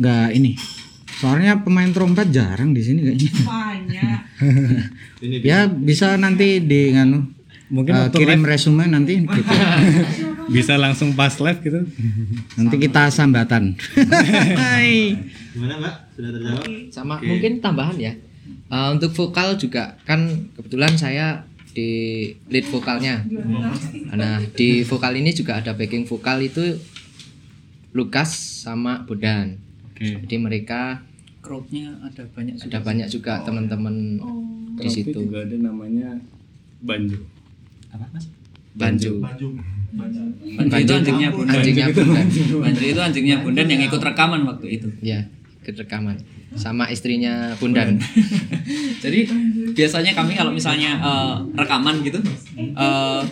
[0.00, 0.56] enggak ini.
[1.20, 3.30] Soalnya pemain trompet jarang di sini kayaknya.
[3.44, 4.18] banyak
[5.20, 7.28] Ini Ya bisa nanti di nganu
[7.70, 9.54] mungkin waktu kirim live resume nanti kita,
[10.56, 11.80] bisa langsung pas live gitu
[12.58, 13.78] nanti kita sambatan.
[14.58, 15.14] Hai.
[15.54, 15.94] gimana Mbak?
[16.18, 16.64] Sudah terjawab?
[16.90, 18.12] sama mungkin tambahan ya
[18.70, 21.42] Eh, untuk vokal juga kan kebetulan saya
[21.74, 23.26] di lead vokalnya
[24.14, 26.78] nah di vokal ini juga ada backing vokal itu
[27.90, 28.30] Lukas
[28.62, 29.58] sama Bodan
[30.00, 30.24] oke.
[30.24, 31.04] Jadi mereka
[31.40, 34.18] crowdnya ada banyak juga ada banyak juga teman-teman di
[34.80, 35.18] Trompet situ.
[35.20, 36.08] Juga ada namanya
[36.80, 37.18] banjo.
[38.70, 39.50] Banju Banjo.
[40.40, 42.26] Itu Banjo anjingnya Bondan anjingnya Bodan
[42.62, 44.88] Banjo itu anjingnya Bondan yang ikut rekaman waktu itu.
[45.02, 45.26] Ya
[45.60, 46.16] ikut rekaman.
[46.54, 47.98] Sama istrinya Bondan
[49.04, 49.26] jadi
[49.70, 52.18] biasanya kami kalau misalnya eh, rekaman gitu
[52.56, 53.22] eh,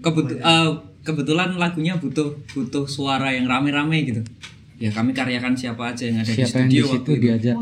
[0.00, 4.22] kebetu- eh, kebetulan lagunya butuh butuh suara yang rame-rame gitu
[4.80, 7.20] ya kami karyakan siapa aja yang ada di Siapa yang di studio situ waktu itu
[7.20, 7.56] diajak?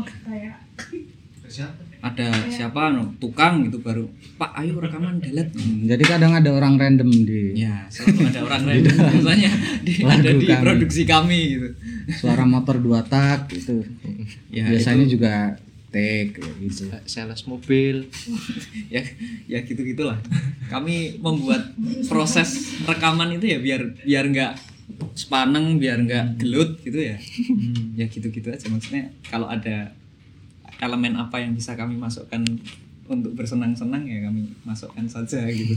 [1.99, 4.07] ada siapa no, tukang gitu baru
[4.39, 8.61] pak ayo rekaman delete Hmm, Jadi kadang ada orang random di ya selalu ada orang
[8.63, 9.51] random biasanya
[9.83, 10.63] di, ada di kami.
[10.63, 11.67] produksi kami gitu
[12.15, 13.83] suara motor dua tak gitu.
[14.47, 15.59] Ya, Biasanya juga
[15.91, 16.87] take gitu.
[17.03, 18.07] sales mobil
[18.93, 19.03] ya
[19.51, 20.23] ya gitu gitulah
[20.71, 21.75] kami membuat
[22.07, 24.53] proses rekaman itu ya biar biar nggak
[25.13, 27.17] sepaneng biar nggak gelut gitu ya.
[27.95, 28.65] Ya gitu gitu aja.
[28.71, 29.91] Maksudnya kalau ada
[30.79, 32.39] elemen apa yang bisa kami masukkan
[33.09, 35.75] untuk bersenang-senang ya kami masukkan saja gitu.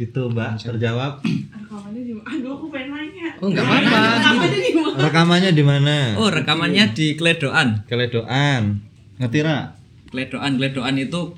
[0.00, 0.64] Itu Mbak.
[0.64, 1.20] Terjawab.
[1.52, 3.28] rekamannya di aduh aku pengen nanya.
[3.44, 4.00] Oh nggak apa-apa.
[4.16, 4.96] rekamannya di mana?
[4.96, 5.96] Rekamannya di mana?
[6.16, 7.84] Oh, rekamannya di Kledoan.
[7.84, 8.80] Keledoan.
[9.20, 9.76] Ngerti ra?
[10.10, 11.36] Kledoan, Kledoan itu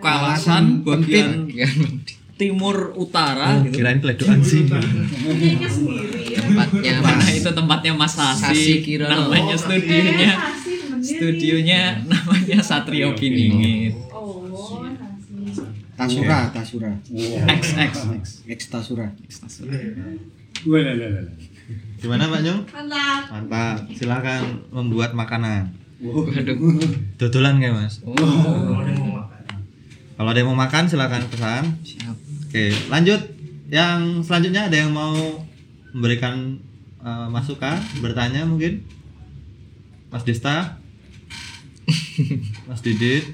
[0.00, 1.50] kawasan bagian
[2.34, 3.78] timur utara gitu.
[3.78, 4.66] Kirain keledoan sih.
[6.34, 8.82] tempatnya Nah, Mas itu tempatnya Mas Sasi.
[8.82, 9.30] Kirono.
[9.30, 10.32] Namanya studionya
[11.04, 13.94] studionya namanya Satrio Piningit.
[15.94, 16.90] Tasura, Tasura.
[17.54, 17.92] X X
[18.50, 19.06] Ex Tasura.
[22.02, 22.60] Gimana Pak Nyong?
[22.66, 23.22] Mantap.
[23.30, 23.76] Mantap.
[23.94, 24.42] Silakan
[24.74, 25.70] membuat makanan.
[26.02, 26.28] waduh
[27.16, 28.02] Dodolan kayak Mas.
[30.14, 31.64] Kalau ada yang mau makan silakan pesan.
[31.82, 32.16] siap
[32.54, 33.18] Oke, lanjut.
[33.66, 35.42] Yang selanjutnya ada yang mau
[35.90, 36.54] memberikan
[37.02, 38.78] eh, masukan, bertanya mungkin?
[40.14, 40.78] Mas Desta,
[42.70, 43.26] Mas Didit,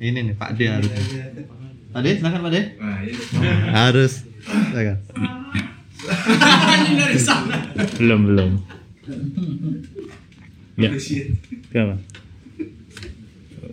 [0.00, 0.88] ini nih Pak D harus.
[1.92, 2.80] Pak D, silakan Pak D.
[3.76, 4.24] Harus.
[4.40, 4.96] Silakan.
[8.00, 8.50] belum belum
[10.80, 10.88] ya
[11.68, 12.00] Kenapa?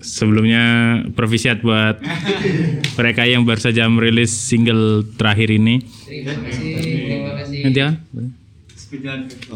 [0.01, 0.63] Sebelumnya
[1.13, 1.99] provisiat buat
[2.99, 5.83] mereka yang baru saja merilis single terakhir ini.
[6.07, 6.71] Terima kasih.
[6.75, 7.59] Terima kasih.
[7.63, 7.93] Nanti kan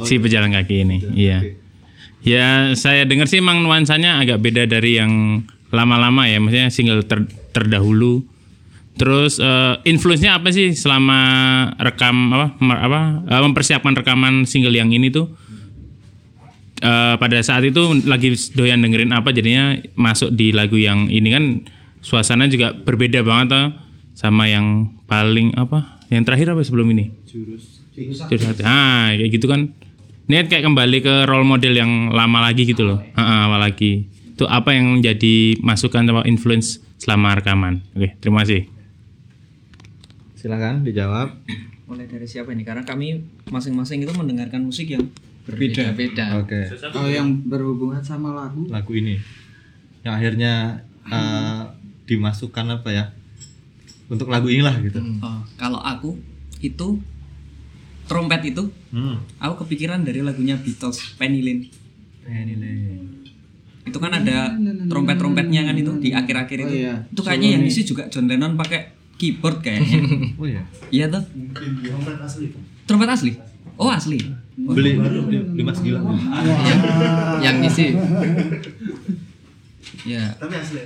[0.05, 0.75] si pejalan kaki.
[0.85, 1.39] Ini iya.
[2.21, 7.29] ya saya dengar sih emang nuansanya agak beda dari yang lama-lama ya maksudnya single ter-
[7.51, 8.21] terdahulu.
[8.93, 11.17] Terus eh, influence-nya apa sih selama
[11.81, 15.33] rekam apa apa eh, mempersiapkan rekaman single yang ini tuh
[16.83, 21.43] Eh, pada saat itu lagi doyan dengerin apa jadinya masuk di lagu yang ini kan
[22.03, 23.65] suasana juga berbeda banget toh
[24.11, 27.07] sama yang paling apa yang terakhir apa sebelum ini?
[27.23, 27.79] Jurus.
[27.95, 29.71] Hati ah kayak gitu kan.
[30.27, 32.99] Ini kan kayak kembali ke role model yang lama lagi gitu loh.
[33.15, 34.11] Ah, awal lagi.
[34.35, 37.79] Itu apa yang menjadi masukan atau influence selama rekaman?
[37.95, 38.67] Oke terima kasih.
[40.35, 41.31] Silakan dijawab.
[41.87, 42.67] Mulai dari siapa ini?
[42.67, 45.07] Karena kami masing-masing itu mendengarkan musik yang
[45.43, 45.91] berbeda.
[45.91, 46.59] beda Oke.
[46.71, 49.19] Kalau yang berhubungan sama lagu, Lagu ini
[50.01, 51.61] yang akhirnya eh,
[52.05, 53.05] dimasukkan apa ya?
[54.07, 54.99] Untuk lagu inilah gitu.
[55.19, 56.19] Oh, kalau aku
[56.59, 56.99] itu
[58.03, 59.17] trompet itu Hmm.
[59.35, 61.71] aku kepikiran dari lagunya Beatles Penny Lane.
[62.21, 63.23] Penny Lane.
[63.83, 64.53] Itu kan ada
[64.87, 66.75] trompet-trompetnya kan itu di akhir-akhir Oh itu.
[66.77, 66.93] iya.
[67.05, 69.99] Itu kayaknya yang isi juga John Lennon pakai keyboard kayaknya.
[70.39, 70.63] Oh iya.
[70.89, 71.23] iya tuh.
[72.85, 73.31] Trompet asli.
[73.75, 74.19] Oh asli.
[74.53, 74.91] Beli
[75.57, 76.05] di Mas Gilang.
[76.09, 76.81] yang
[77.41, 77.97] yang ngisi
[80.03, 80.35] Ya.
[80.35, 80.79] Tapi asli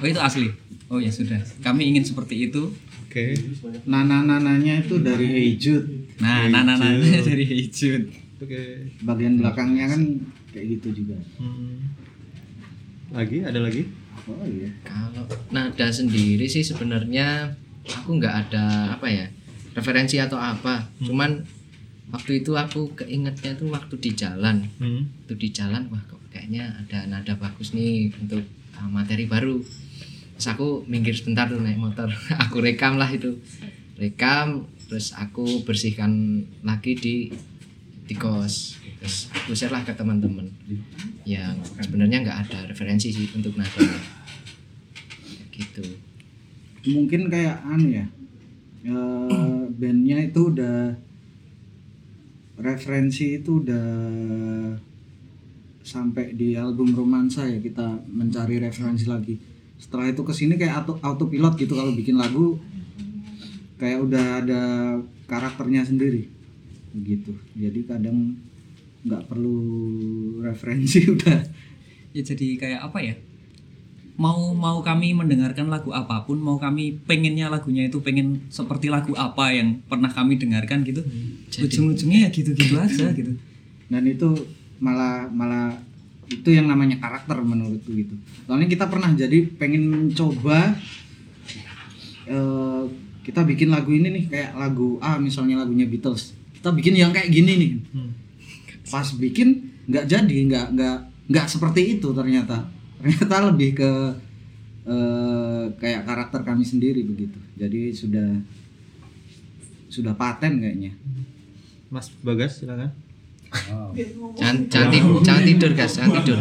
[0.00, 0.48] Oh itu asli.
[0.88, 1.40] Oh ya sudah.
[1.60, 2.72] Kami ingin seperti itu.
[3.08, 3.36] Oke.
[3.84, 5.84] nana-nananya itu dari Hey Jude.
[6.24, 6.96] Nah, nah, nah, nah,
[7.28, 8.08] dari Hijut.
[8.40, 8.88] Oke.
[9.04, 10.00] Bagian belakangnya kan
[10.48, 11.20] kayak gitu juga.
[11.36, 11.92] Hmm.
[13.12, 13.84] Lagi ada lagi?
[14.22, 14.70] Oh iya.
[14.86, 19.26] kalau nada sendiri sih sebenarnya aku nggak ada apa ya
[19.74, 21.42] referensi atau apa cuman
[22.12, 24.68] waktu itu aku keingetnya tuh waktu di jalan.
[24.76, 25.08] Hmm.
[25.24, 28.44] waktu di jalan wah kok kayaknya ada nada bagus nih untuk
[28.76, 29.58] uh, materi baru.
[30.36, 32.12] Terus aku minggir sebentar tuh naik motor.
[32.48, 33.40] Aku rekam lah itu.
[33.96, 37.32] Rekam terus aku bersihkan lagi di
[38.04, 38.76] di kos.
[39.00, 40.50] Terus aku share lah ke teman-teman.
[41.24, 43.80] Yang sebenarnya nggak ada referensi sih untuk nada.
[45.48, 45.84] Gitu.
[46.90, 48.06] Mungkin kayak anu ya.
[48.82, 50.98] eh, bandnya itu udah
[52.62, 53.86] referensi itu udah
[55.82, 59.34] sampai di album romansa ya kita mencari referensi lagi.
[59.82, 62.54] Setelah itu ke sini kayak auto autopilot gitu kalau bikin lagu
[63.82, 64.62] kayak udah ada
[65.26, 66.30] karakternya sendiri.
[66.94, 68.38] Begitu jadi kadang
[69.02, 69.58] nggak perlu
[70.46, 71.42] referensi udah.
[72.14, 73.14] Ya jadi kayak apa ya?
[74.20, 79.16] Mau mau kami mendengarkan lagu apa pun, mau kami pengennya lagunya itu pengen seperti lagu
[79.16, 81.00] apa yang pernah kami dengarkan gitu.
[81.48, 83.32] Ujung-ujungnya ya gitu-gitu aja gitu.
[83.92, 84.28] dan itu
[84.80, 85.76] malah malah
[86.32, 88.16] itu yang namanya karakter menurutku gitu
[88.48, 90.74] soalnya kita pernah jadi pengen mencoba
[92.26, 92.82] eh,
[93.22, 97.30] kita bikin lagu ini nih kayak lagu A misalnya lagunya Beatles kita bikin yang kayak
[97.30, 97.72] gini nih
[98.90, 100.96] pas bikin nggak jadi nggak nggak
[101.30, 102.66] nggak seperti itu ternyata
[103.02, 103.90] ternyata lebih ke
[104.84, 108.28] eh, kayak karakter kami sendiri begitu jadi sudah
[109.86, 110.94] sudah paten kayaknya
[111.88, 112.88] Mas Bagas silakan.
[114.32, 116.38] jangan jangan, ti- jangan tidur guys jangan tidur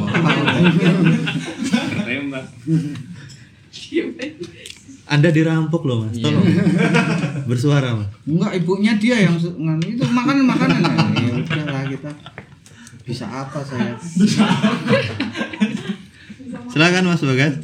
[5.05, 6.15] Anda dirampok loh Mas.
[6.17, 6.45] Tolong.
[7.43, 8.07] Bersuara Mas.
[8.23, 10.95] Enggak, ibunya dia yang su- ngan- itu makanan makanan ya.
[11.19, 12.09] Ya udah lah kita
[13.03, 13.91] bisa apa saya.
[16.71, 17.55] Silakan Mas Bagas.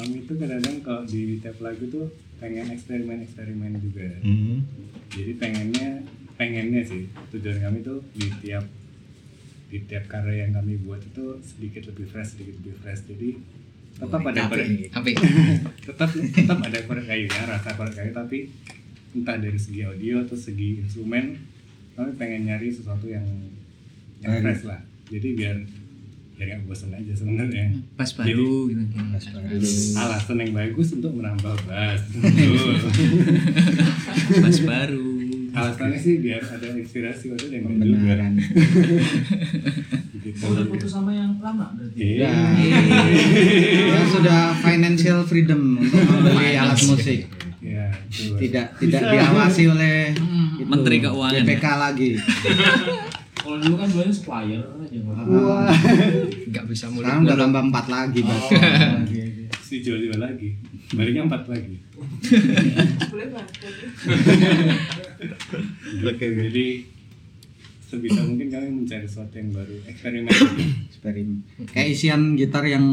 [0.00, 2.08] kami itu kadang-kadang kalau di tiap lagu tuh
[2.40, 4.08] pengen eksperimen-eksperimen juga.
[4.24, 4.64] Hmm.
[5.12, 6.00] jadi pengennya
[6.40, 7.04] pengennya sih
[7.36, 8.64] tujuan kami tuh di tiap
[9.68, 13.04] di tiap karya yang kami buat itu sedikit lebih fresh sedikit lebih fresh.
[13.12, 13.28] Jadi
[14.00, 14.68] tetap ada korek
[15.92, 18.12] tetap tetap ada korek kayunya rasa korek kayu.
[18.16, 18.38] Tapi
[19.12, 21.36] entah dari segi audio atau segi instrumen
[21.92, 23.26] kami pengen nyari sesuatu yang
[24.24, 24.80] yang fresh lah.
[25.12, 25.60] Jadi biar
[26.40, 28.80] biar nggak bosan aja sebenarnya Pas baru gitu.
[29.94, 32.80] alasan yang bagus untuk menambah bass Betul.
[34.40, 35.04] Pas baru.
[35.50, 38.14] alasannya sih biar ada inspirasi waktu yang enggak juga
[40.22, 40.46] gitu.
[40.64, 42.30] foto sama yang lama berarti Iya.
[43.90, 47.26] Ya sudah financial freedom untuk membeli alat musik.
[47.60, 48.36] Iya, betul.
[48.38, 50.16] Tidak tidak diawasi oleh
[50.62, 51.44] Menteri Keuangan.
[51.44, 52.10] BPK lagi.
[53.40, 55.72] kalau dulu kan banyak supplier aja Wah,
[56.44, 57.04] Enggak bisa muluk.
[57.04, 58.44] sekarang udah tambah empat lagi, Bas.
[59.60, 60.58] si jual dua lagi
[60.90, 61.76] baliknya empat lagi
[63.06, 63.48] boleh banget
[66.02, 66.66] Oke, jadi
[67.82, 70.30] sebisa mungkin kami mencari sesuatu yang baru eksperimen
[70.86, 71.38] Eksperimen.
[71.66, 72.86] Kayak isian gitar yang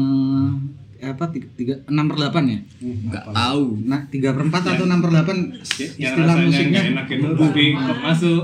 [0.98, 2.58] apa tiga, tiga enam per delapan ya?
[2.82, 3.64] Enggak tahu.
[3.86, 5.36] Nah tiga per empat atau enam per delapan
[5.78, 7.28] istilah musiknya nggak enak itu
[8.06, 8.42] masuk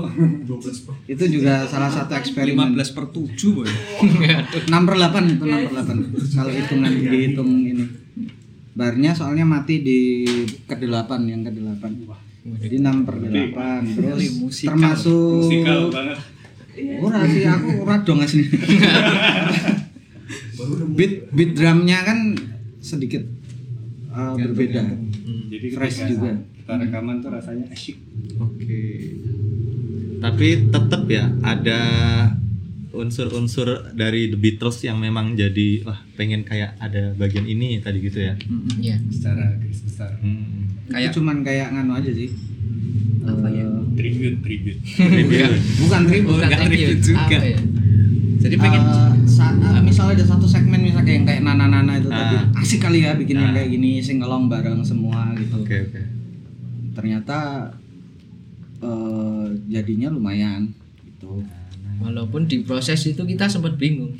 [1.05, 2.75] itu juga salah satu eksperimen.
[2.75, 3.67] 15 per 7 boy.
[4.71, 5.95] enam per delapan itu enam per delapan
[6.31, 7.85] kalau hitungan dihitung ini.
[8.75, 9.99] Barnya soalnya mati di
[10.67, 11.91] kedelapan yang kedelapan.
[12.45, 14.21] Jadi enam per delapan terus
[14.63, 16.35] termasuk musikal banget
[16.75, 18.43] Ora sih aku ora dong asli.
[20.91, 22.19] beat beat drumnya kan
[22.79, 23.23] sedikit
[24.09, 24.81] uh, berbeda.
[25.47, 26.31] jadi Fresh juga.
[26.55, 27.97] kita rekaman tuh rasanya asyik
[28.35, 28.83] Oke.
[30.17, 31.79] Tapi tetap ya ada
[32.89, 38.23] unsur-unsur dari The Beatles yang memang jadi wah pengen kayak ada bagian ini tadi gitu
[38.23, 38.33] ya.
[38.75, 38.95] Iya.
[39.11, 40.71] secara garis besar Hmm.
[40.87, 42.29] Kayak cuman kayak nganu aja sih.
[43.21, 43.65] Apa ya?
[43.95, 44.79] tribute tribute
[45.81, 46.29] Bukan tribute.
[46.29, 47.37] Bukan tribute juga.
[47.37, 47.59] ya?
[48.45, 51.93] Jadi pengen Eh, sa- eh, misalnya ada satu segmen misalnya kayak yang kayak Nana Nana
[51.95, 52.45] itu tadi Ah.
[52.55, 53.55] asik kali ya bikin yang Ah.
[53.55, 55.57] kayak gini sing along bareng semua gitu.
[55.57, 56.01] Oke oke.
[56.93, 57.37] Ternyata
[58.77, 60.69] eh, jadinya lumayan
[61.03, 61.41] gitu.
[61.95, 64.13] walaupun di proses itu kita sempat bingung.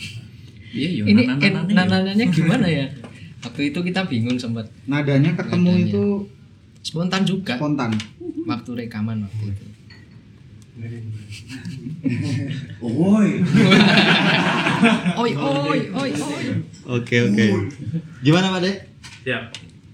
[0.71, 1.03] Iya.
[1.03, 1.21] Ini
[1.69, 2.87] nanananya gimana ya?
[3.45, 5.85] Waktu itu kita bingung sempat Nadanya ketemu Nadanya.
[5.85, 6.03] itu
[6.81, 7.93] spontan juga spontan.
[8.43, 9.65] waktu rekaman waktu itu.
[10.75, 10.91] Oi
[15.15, 16.11] oi oi oi.
[16.99, 17.45] Oke oke.
[18.19, 18.71] Gimana Pak De?
[19.23, 19.43] Siap.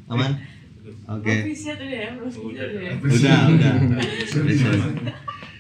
[0.10, 0.42] Aman?
[1.06, 1.54] Oke.
[1.54, 2.18] Tadi ya, ya.
[2.98, 3.74] Udah udah.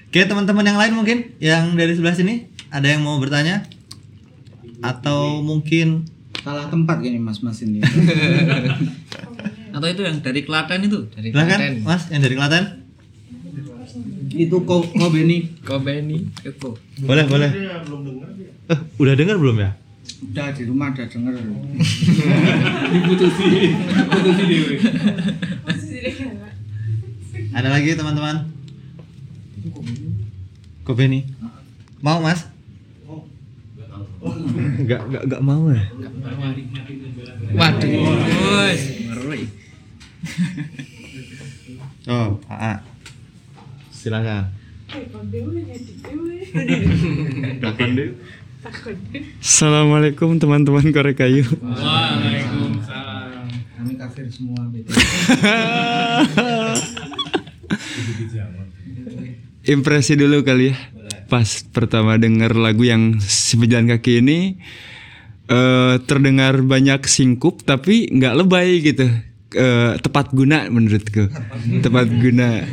[0.09, 3.61] Oke teman-teman yang lain mungkin yang dari sebelah sini ada yang mau bertanya?
[4.81, 6.09] Atau mungkin
[6.41, 7.77] Salah tempat kayaknya mas-mas ini.
[9.77, 11.05] Atau itu yang dari Klaten itu?
[11.13, 11.85] Dari Klaten.
[11.85, 12.80] Mas yang dari Klaten?
[14.31, 16.75] Itu kok kok Benny Kobeni Eko.
[17.03, 17.49] Boleh boleh.
[18.71, 19.71] Eh, udah dengar belum ya?
[20.21, 21.33] udah di rumah udah denger.
[22.93, 24.95] diputusi diputusi dewe kan.
[27.51, 28.47] Ada lagi teman-teman?
[30.87, 31.23] Kobe nih.
[31.99, 32.47] Mau mas?
[34.81, 35.83] Enggak enggak enggak mau ya.
[37.51, 37.91] Waduh.
[38.61, 39.41] Wes, ngeri.
[42.09, 42.90] Oh, AA.
[44.01, 44.49] Silakan.
[49.37, 51.45] Assalamualaikum teman-teman korek kayu.
[53.77, 54.57] Kami kafir semua.
[59.69, 60.77] Impresi dulu kali ya.
[61.29, 64.57] Pas pertama denger lagu yang si pejalan kaki ini
[65.45, 69.30] eh, terdengar banyak singkup tapi nggak lebay gitu.
[69.51, 71.27] Eh, tepat guna menurutku.
[71.83, 72.63] Tepat guna.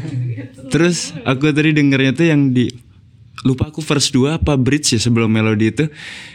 [0.71, 2.71] Terus aku tadi dengernya tuh yang di
[3.43, 5.87] lupa aku verse 2 apa bridge ya sebelum melodi itu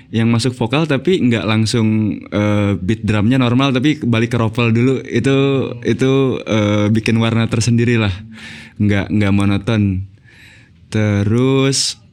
[0.07, 4.99] yang masuk vokal tapi nggak langsung eh, beat drumnya normal tapi balik ke rovel dulu.
[5.07, 5.35] Itu
[5.87, 6.11] itu
[6.43, 8.11] eh, bikin warna tersendiri lah.
[8.83, 10.03] Nggak nggak monoton.
[10.91, 12.03] Terus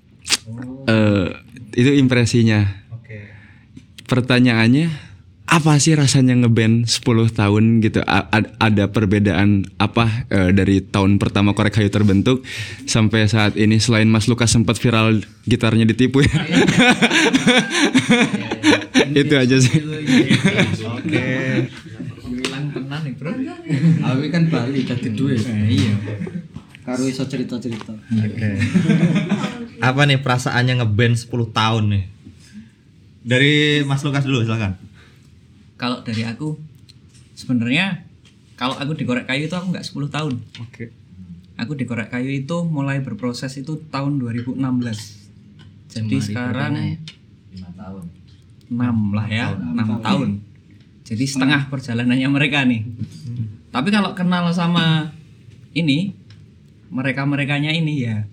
[0.86, 1.34] eh,
[1.74, 2.78] itu impresinya.
[4.06, 5.09] Pertanyaannya
[5.50, 11.18] apa sih rasanya ngeband 10 tahun gitu A- ad- ada perbedaan apa eh, dari tahun
[11.18, 12.46] pertama korek kayu terbentuk
[12.84, 16.30] sampai saat ini selain Mas Lukas sempat viral gitarnya ditipu ya
[19.12, 19.82] itu aja sih
[20.90, 21.26] Oke.
[22.30, 23.32] Hilang tenan nih, Bro.
[24.04, 25.34] Awi kan Bali tadi duwe.
[25.34, 25.94] Iya.
[26.80, 27.90] Karo iso cerita-cerita.
[27.96, 28.50] Oke.
[29.80, 32.04] Apa nih perasaannya ngeband 10 tahun nih?
[33.20, 34.76] Dari Mas Lukas dulu silakan.
[35.80, 36.60] Kalau dari aku
[37.32, 38.04] sebenarnya
[38.60, 40.34] kalau aku di korek kayu itu aku nggak 10 tahun.
[40.60, 40.92] Oke.
[41.56, 44.60] Aku di korek kayu itu mulai berproses itu tahun 2016.
[45.88, 47.00] Jadi Jemari sekarang ya?
[48.70, 50.30] enam lah ya enam tahun
[51.02, 52.86] jadi setengah perjalanannya mereka nih
[53.74, 55.10] tapi kalau kenal sama
[55.74, 56.14] ini
[56.90, 58.26] mereka merekanya ini ya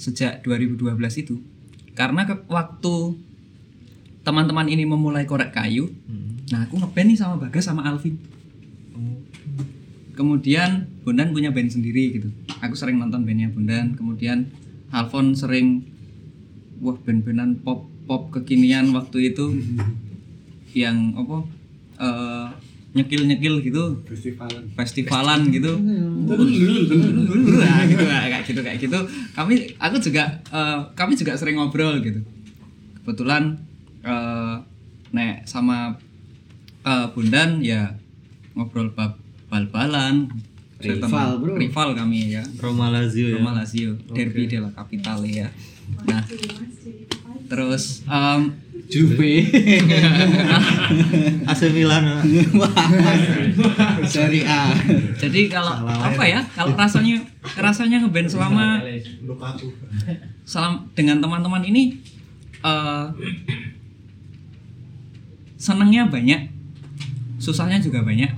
[0.00, 1.36] sejak 2012 itu
[1.92, 3.20] karena ke, waktu
[4.24, 5.92] teman-teman ini memulai korek kayu
[6.52, 8.20] nah aku ngeband nih sama Bagas sama Alvin.
[10.12, 12.28] Kemudian Bondan punya band sendiri gitu.
[12.60, 13.96] Aku sering nonton bandnya Bondan.
[13.96, 14.52] Kemudian
[14.92, 15.88] Alfon sering
[16.84, 19.56] wah band-bandan pop pop kekinian waktu itu
[20.76, 21.48] yang apa
[21.96, 22.48] eh,
[22.92, 24.04] nyekil nyekil gitu.
[24.04, 24.62] Festivalan.
[24.76, 25.72] Festivalan gitu.
[27.56, 28.98] Nah, gitu kayak gitu kayak gitu.
[29.32, 32.20] Kami aku juga eh, kami juga sering ngobrol gitu.
[33.00, 33.56] Kebetulan
[34.04, 34.60] eh,
[35.16, 35.96] nek sama
[36.82, 37.94] eh, Bundan ya
[38.54, 39.16] ngobrol bab
[39.48, 40.28] bal-balan.
[40.82, 41.54] Rival, bro.
[41.54, 42.42] rival kami ya.
[42.58, 43.38] Roma Lazio ya.
[43.38, 45.48] Roma Lazio Derby della Capitale ya.
[46.10, 46.26] Nah
[47.46, 48.50] terus em,
[48.90, 49.46] Juve.
[51.50, 52.02] AC Milan.
[52.26, 52.44] ya.
[54.04, 54.74] Seri A.
[55.16, 57.22] Jadi kalau apa ya kalau rasanya
[57.54, 58.82] rasanya ngeband selama
[60.42, 62.02] selama dengan teman-teman ini
[62.66, 63.06] eh
[65.62, 66.51] senengnya banyak
[67.42, 68.30] susahnya juga banyak.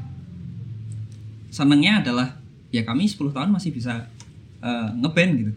[1.53, 2.41] Senengnya adalah
[2.73, 4.09] ya kami 10 tahun masih bisa
[4.59, 5.53] eh, ngeband gitu.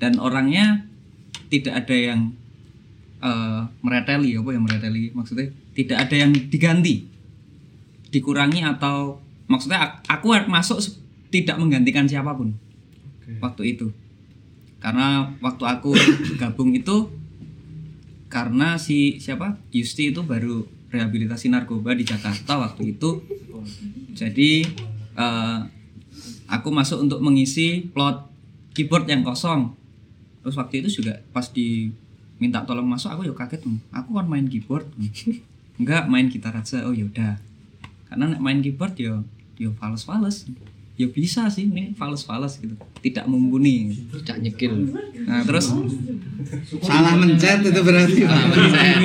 [0.00, 0.86] Dan orangnya
[1.50, 2.20] tidak ada yang
[3.20, 5.10] eh, mereteli apa yang mereteli.
[5.10, 7.04] Maksudnya tidak ada yang diganti.
[8.10, 10.78] Dikurangi atau maksudnya ak- aku masuk
[11.28, 12.54] tidak menggantikan siapa pun
[13.38, 13.92] waktu itu.
[14.80, 15.92] Karena waktu aku
[16.34, 17.12] gabung itu
[18.26, 19.60] karena si siapa?
[19.70, 23.22] Yusti itu baru rehabilitasi narkoba di Jakarta waktu itu.
[24.14, 24.66] Jadi
[25.16, 25.58] eh,
[26.50, 28.26] aku masuk untuk mengisi plot
[28.74, 29.74] keyboard yang kosong.
[30.42, 34.46] Terus waktu itu juga pas diminta tolong masuk aku ya kaget "Hmm, aku kan main
[34.50, 34.86] keyboard.
[35.80, 36.84] Enggak main gitar aja.
[36.84, 37.40] Oh yaudah
[38.10, 39.22] karena main keyboard ya
[39.54, 40.50] ya fals-fals
[41.00, 42.76] ya bisa sih nih fals-fals gitu.
[43.00, 43.88] Tidak mumpuni.
[44.12, 44.92] Tidak nyekil.
[45.24, 45.72] Nah terus?
[46.84, 48.44] Salah mencet itu berarti Pak.
[48.52, 48.96] mencet.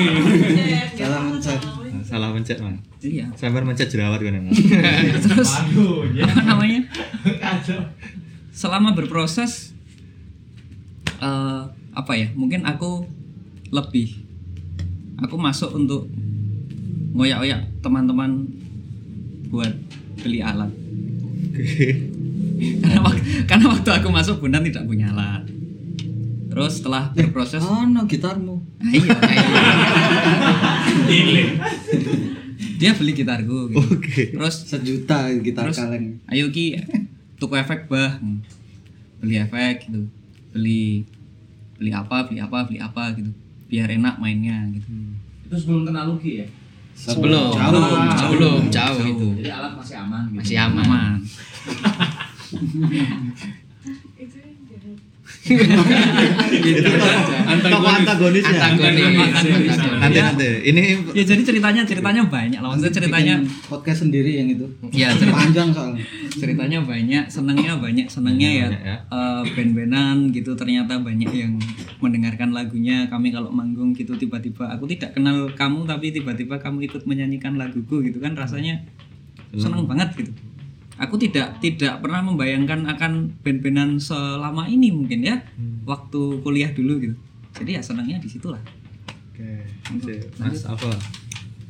[1.00, 1.62] Salah mencet.
[2.06, 2.78] Salah mencet, Man.
[3.02, 3.26] iya.
[3.34, 4.46] Sampai mencet jerawat kan.
[5.26, 5.52] Terus?
[6.22, 6.86] Apa namanya?
[8.54, 9.74] Selama berproses
[11.18, 11.62] eh,
[11.96, 13.10] apa ya mungkin aku
[13.74, 14.22] lebih
[15.18, 16.06] aku masuk untuk
[17.18, 18.46] ngoyak-ngoyak teman-teman
[19.50, 19.74] buat
[20.22, 20.70] beli alat
[22.82, 25.44] karena, wak- karena waktu aku masuk Bundan tidak punya alat.
[26.46, 28.64] Terus setelah berproses Oh no gitarmu.
[28.80, 29.46] Nah, iya, kayak
[32.80, 33.82] dia beli gitarku gitu.
[34.32, 36.20] terus Sejuta gitar Terus, kaleng.
[36.28, 36.80] Ayo ki
[37.36, 38.20] tuku efek bah.
[38.20, 38.40] Hmm.
[39.20, 40.08] beli efek gitu.
[40.52, 41.04] Beli
[41.76, 43.32] beli apa beli apa beli apa gitu.
[43.68, 44.88] Biar enak mainnya gitu.
[45.46, 46.48] Itu sebelum kenal Luki ya.
[46.96, 47.84] Sebelum Jauh.
[48.16, 49.04] sebelum jauh.
[49.04, 50.40] itu Jadi alat masih aman gitu.
[50.40, 50.84] masih aman.
[50.88, 51.14] Aman.
[57.66, 60.48] Tokoh antagonis Nanti nanti.
[60.66, 60.82] Ini
[61.14, 62.70] ya jadi ceritanya ceritanya banyak lah.
[62.74, 63.36] Maksudnya ceritanya
[63.68, 64.66] podcast sendiri yang itu.
[64.92, 66.04] Ya cerita, panjang soalnya.
[66.36, 68.98] ceritanya banyak senengnya banyak senengnya ya, Banyak ya.
[69.08, 71.54] eh, band-bandan gitu ternyata banyak yang
[72.06, 77.10] mendengarkan lagunya kami kalau manggung gitu tiba-tiba aku tidak kenal kamu tapi tiba-tiba kamu ikut
[77.10, 78.86] menyanyikan laguku gitu kan rasanya
[79.58, 80.32] seneng banget gitu.
[80.96, 85.42] Aku tidak tidak pernah membayangkan akan band-bandan selama ini mungkin ya
[85.84, 87.16] waktu kuliah dulu gitu.
[87.58, 88.62] Jadi ya senangnya di situlah.
[89.34, 89.68] Oke.
[90.40, 90.92] Mas apa?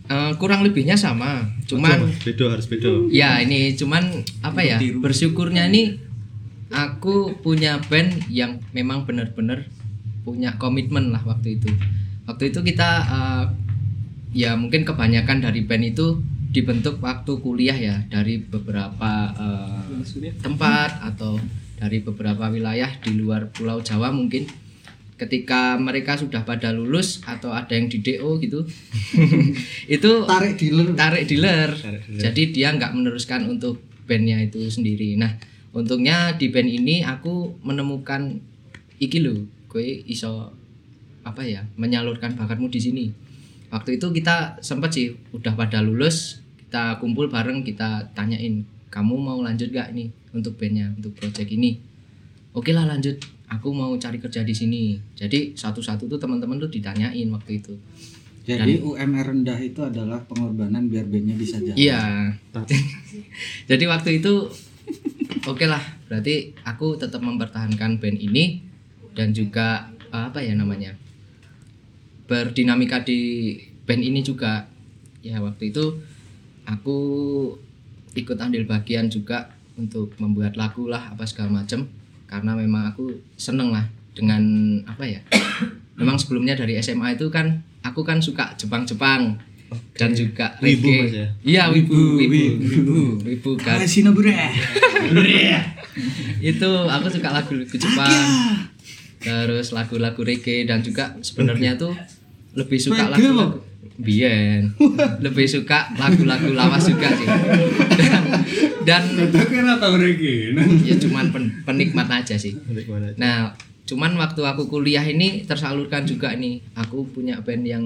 [0.06, 3.10] Eh, kurang lebihnya sama cuman Bedo harus bedo.
[3.10, 5.98] ya ini cuman apa ya bersyukurnya ini
[6.70, 9.66] aku punya band yang memang benar-benar
[10.26, 11.70] punya komitmen lah waktu itu
[12.26, 13.46] waktu itu kita eh,
[14.34, 16.20] ya mungkin kebanyakan dari band itu
[16.50, 21.38] dibentuk waktu kuliah ya dari beberapa eh, tempat atau
[21.76, 24.48] dari beberapa wilayah di luar Pulau Jawa mungkin
[25.16, 28.68] ketika mereka sudah pada lulus atau ada yang di DO gitu
[29.96, 31.72] itu tarik dealer tarik dealer.
[31.72, 32.20] Tarik dealer.
[32.20, 35.18] Jadi dia nggak meneruskan untuk bandnya itu sendiri.
[35.18, 35.36] Nah,
[35.74, 38.40] untungnya di band ini aku menemukan
[39.02, 39.44] iki lho,
[39.76, 40.56] gue iso
[41.28, 43.06] apa ya menyalurkan bakatmu di sini.
[43.68, 49.44] Waktu itu kita sempet sih udah pada lulus, kita kumpul bareng kita tanyain kamu mau
[49.44, 51.76] lanjut gak nih untuk bandnya untuk project ini.
[52.56, 53.20] Oke lah lanjut.
[53.52, 54.96] Aku mau cari kerja di sini.
[55.12, 57.76] Jadi satu-satu tuh teman-teman tuh ditanyain waktu itu.
[58.46, 62.30] jadi UMR rendah itu adalah pengorbanan biar bandnya bisa jalan Iya.
[63.74, 64.46] Jadi waktu itu
[65.50, 68.62] oke lah, berarti aku tetap mempertahankan band ini
[69.16, 70.94] dan juga apa ya namanya?
[72.26, 73.54] berdinamika di
[73.86, 74.66] band ini juga.
[75.26, 76.02] Ya waktu itu
[76.70, 76.98] aku
[78.14, 81.90] ikut andil bagian juga untuk membuat lagu lah apa segala macem.
[82.26, 83.86] Karena memang aku seneng lah
[84.18, 84.42] dengan
[84.90, 85.22] apa ya
[86.00, 89.54] memang sebelumnya dari SMA itu kan aku kan suka Jepang-Jepang.
[89.98, 91.10] Dan juga Wibu, reggae.
[91.10, 91.28] Ya?
[91.42, 92.98] Iya wibu wibu wibu
[93.28, 93.52] wibu.
[93.60, 93.82] Kan.
[96.54, 98.30] Itu aku suka lagu-lagu Jepang
[99.26, 101.98] terus lagu-lagu reggae dan juga sebenarnya tuh
[102.54, 103.66] lebih suka lagu-lagu
[103.96, 104.76] Bien
[105.24, 107.28] lebih suka lagu-lagu lawas juga sih.
[108.86, 109.42] Dan, dan
[110.86, 112.54] ya cuman pen- penikmat aja sih.
[113.18, 113.58] Nah
[113.90, 116.62] cuman waktu aku kuliah ini tersalurkan juga nih.
[116.78, 117.82] Aku punya band yang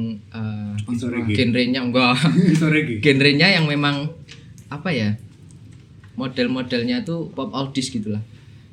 [1.08, 1.40] reggae.
[1.40, 2.20] genrenya enggak.
[3.06, 4.12] Genrenya yang memang
[4.68, 5.16] apa ya
[6.20, 8.20] model-modelnya tuh pop oldies gitulah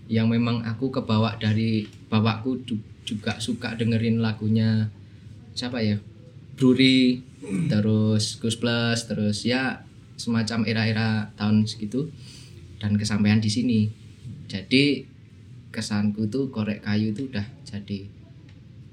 [0.06, 4.86] yang memang aku kebawa dari bapakku ju- juga suka dengerin lagunya
[5.54, 5.98] siapa ya
[6.54, 7.22] Bruri
[7.66, 9.82] terus Gus Plus terus ya
[10.16, 12.08] semacam era-era tahun segitu
[12.78, 13.80] dan kesampaian di sini
[14.46, 15.02] jadi
[15.70, 18.06] kesanku tuh korek kayu itu udah jadi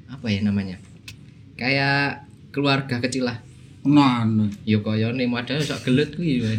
[0.09, 0.77] apa ya namanya
[1.55, 3.39] kayak keluarga kecil lah
[3.83, 4.47] Nah, nah.
[4.63, 6.55] yo koyone modal sok gelut kuwi Wan.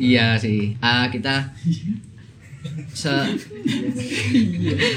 [0.00, 0.72] Iya sih.
[0.80, 1.52] Ah kita
[2.92, 3.12] se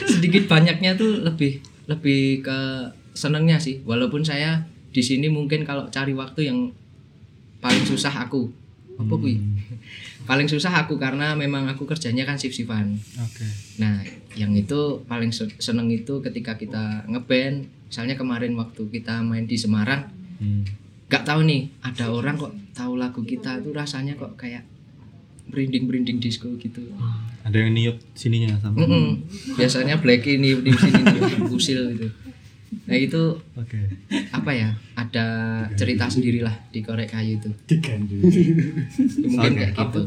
[0.08, 2.60] sedikit banyaknya tuh lebih lebih ke
[3.14, 3.82] senengnya sih.
[3.84, 6.72] Walaupun saya di sini mungkin kalau cari waktu yang
[7.60, 8.50] paling susah aku.
[8.98, 9.38] Apa kuwi?
[10.26, 12.98] Paling susah aku karena memang aku kerjanya kan shift-shiftan.
[13.22, 13.46] Oke.
[13.78, 14.02] Nah,
[14.34, 17.70] yang itu paling se- seneng itu ketika kita ngeband.
[17.88, 20.62] Misalnya kemarin waktu kita main di Semarang, Hmm.
[21.08, 24.62] gak tahu nih ada orang kok tahu lagu kita tuh rasanya kok kayak
[25.52, 26.84] merinding disco gitu.
[27.48, 28.84] Ada yang niup sininya sama.
[28.84, 29.24] Mm-mm.
[29.56, 31.00] Biasanya black ini di sini
[31.48, 32.12] usil gitu.
[32.88, 33.80] Nah itu Oke.
[34.36, 34.76] apa ya?
[35.00, 35.26] Ada
[35.80, 37.48] cerita sendiri lah di korek kayu itu.
[37.64, 38.20] Diganti.
[39.24, 39.60] Mungkin Oke.
[39.64, 40.02] kayak gitu.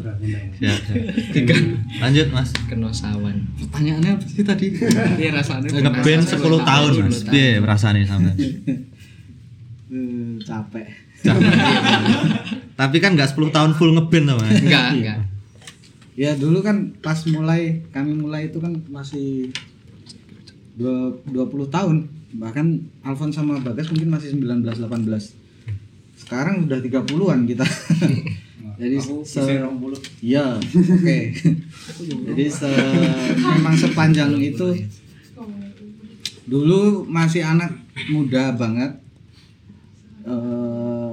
[0.61, 1.57] Siap, siap.
[2.05, 2.53] Lanjut, Mas.
[2.69, 3.49] Kenosawan.
[3.57, 4.77] Pertanyaannya apa sih tadi?
[5.17, 5.73] Iya rasanya.
[5.73, 6.37] Ngeband 10
[6.69, 7.25] tahun, Mas.
[7.25, 8.37] Piye rasane sampe?
[8.37, 10.89] Eh, capek.
[12.81, 14.61] Tapi kan nggak 10 tahun full ngeband tuh, Mas.
[14.61, 15.19] Enggak, enggak.
[16.15, 19.51] Ya dulu kan pas mulai kami mulai itu kan masih
[20.75, 21.97] dua- 20 tahun.
[22.31, 22.67] Bahkan
[23.03, 25.35] Alfon sama Bagas mungkin masih 19 18.
[26.15, 27.67] Sekarang udah 30-an kita.
[28.81, 29.41] Jadi se
[30.25, 31.19] Iya, oke.
[32.25, 32.71] Jadi se
[33.37, 34.69] memang sepanjang itu
[36.47, 37.71] dulu masih anak
[38.09, 38.91] muda banget
[40.21, 41.13] eh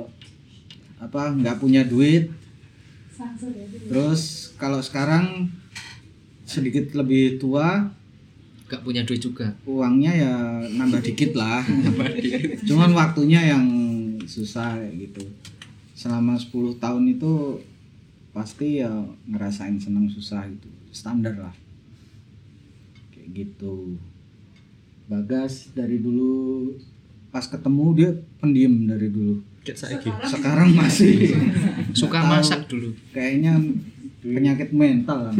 [0.97, 2.31] apa nggak punya duit
[3.87, 5.53] terus kalau sekarang
[6.47, 7.93] sedikit lebih tua
[8.67, 9.55] Gak punya duit juga.
[9.63, 10.33] uangnya ya
[10.75, 11.63] nambah dikit lah.
[12.67, 13.63] Cuman waktunya yang
[14.27, 15.23] susah gitu.
[15.95, 17.63] Selama 10 tahun itu
[18.35, 18.91] pasti ya
[19.23, 20.67] ngerasain senang susah gitu.
[20.91, 21.55] Standar lah.
[23.15, 23.95] Kayak gitu.
[25.07, 26.75] Bagas dari dulu
[27.31, 28.11] pas ketemu dia
[28.43, 29.39] pendiam dari dulu.
[30.27, 31.39] Sekarang masih.
[31.95, 32.91] Suka masak dulu.
[33.15, 33.63] kayaknya
[34.29, 35.33] penyakit mental lah.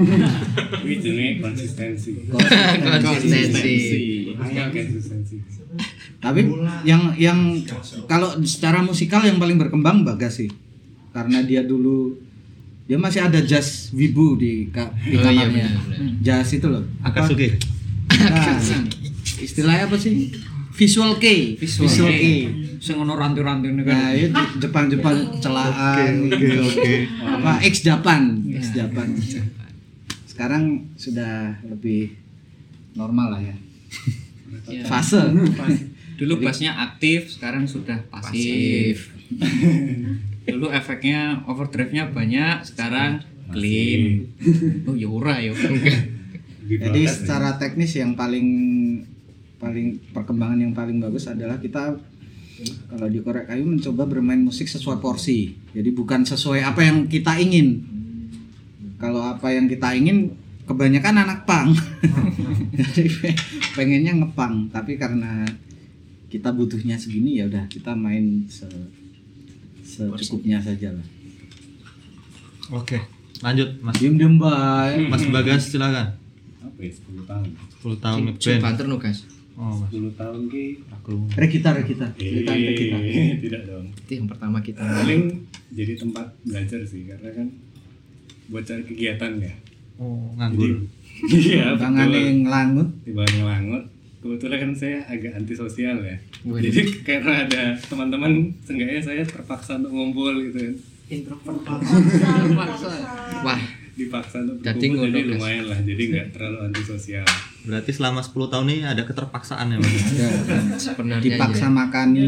[0.80, 2.12] Ini jenis konsistensi.
[2.26, 3.74] Konsistensi.
[4.34, 5.36] Konsistensi.
[6.18, 6.42] Tapi
[6.84, 7.40] yang yang
[8.06, 10.50] kalau secara musikal yang paling berkembang Bagas sih.
[11.12, 12.14] Karena dia dulu
[12.84, 15.68] dia masih ada jazz wibu di ka- di Oh, iya, kamarnya.
[16.22, 16.86] Jazz itu loh.
[17.02, 17.26] Apa?
[17.26, 17.48] Akatsuki.
[18.08, 18.58] Nah,
[19.38, 20.32] istilahnya apa sih?
[20.78, 21.58] Visual K.
[21.58, 22.24] Visual, K.
[22.78, 26.62] Sing ono rantu-rantu ini Nah, itu Jepang-Jepang celaan gitu.
[27.26, 29.18] Apa X Japan, X Japan.
[30.30, 32.14] Sekarang sudah lebih
[32.94, 33.58] normal lah ya.
[34.70, 34.86] Iya.
[34.86, 35.34] Fase.
[36.22, 39.18] Dulu bassnya aktif, sekarang sudah pasif.
[40.46, 44.30] Dulu efeknya overdrive-nya banyak, sekarang clean.
[44.86, 45.58] Oh ya ora ya.
[46.68, 48.46] Jadi secara teknis yang paling
[49.58, 51.98] paling perkembangan yang paling bagus adalah kita
[52.90, 55.54] kalau di korek kayu mencoba bermain musik sesuai porsi.
[55.78, 57.86] Jadi bukan sesuai apa yang kita ingin.
[58.98, 60.34] Kalau apa yang kita ingin
[60.66, 61.70] kebanyakan anak pang.
[62.78, 63.38] Jadi pe-
[63.78, 65.46] pengennya ngepang, tapi karena
[66.28, 68.66] kita butuhnya segini ya udah kita main se
[69.86, 71.06] secukupnya saja lah.
[72.74, 73.00] Oke.
[73.46, 73.96] Lanjut, Mas.
[74.02, 75.14] Diem-diem baik.
[75.14, 76.18] Mas Bagas silakan.
[76.58, 77.48] Apa ya 10 tahun.
[77.86, 78.98] 10 tahun ngeband.
[78.98, 79.37] guys.
[79.58, 79.90] Oh, Mas.
[79.90, 80.66] 10 tahun ki
[81.02, 82.98] Aku Regita, Regita, ceritain Regita.
[83.02, 83.90] Eh, tidak dong.
[84.06, 84.86] Itu yang pertama kita.
[84.86, 87.48] Paling jadi tempat belajar sih karena kan
[88.54, 89.54] buat cari kegiatan ya.
[89.98, 90.78] Oh, nganggur.
[91.18, 93.90] Iya, Bangane ngelangut Tiba ngelangut
[94.22, 96.18] kebetulan kan saya agak antisosial ya.
[96.46, 96.62] Waduh.
[96.62, 100.76] Jadi karena ada teman-teman, seenggaknya saya terpaksa untuk ngumpul gitu kan.
[103.46, 103.62] Wah,
[103.98, 105.80] Dipaksa untuk berkumpul jadi lumayan lah.
[105.82, 107.26] Jadi nggak terlalu antisosial.
[107.66, 109.96] Berarti selama 10 tahun ini ada keterpaksaan ya Mas.
[110.14, 110.30] Ya,
[110.78, 111.74] sebenarnya dipaksa ya.
[111.74, 112.28] makani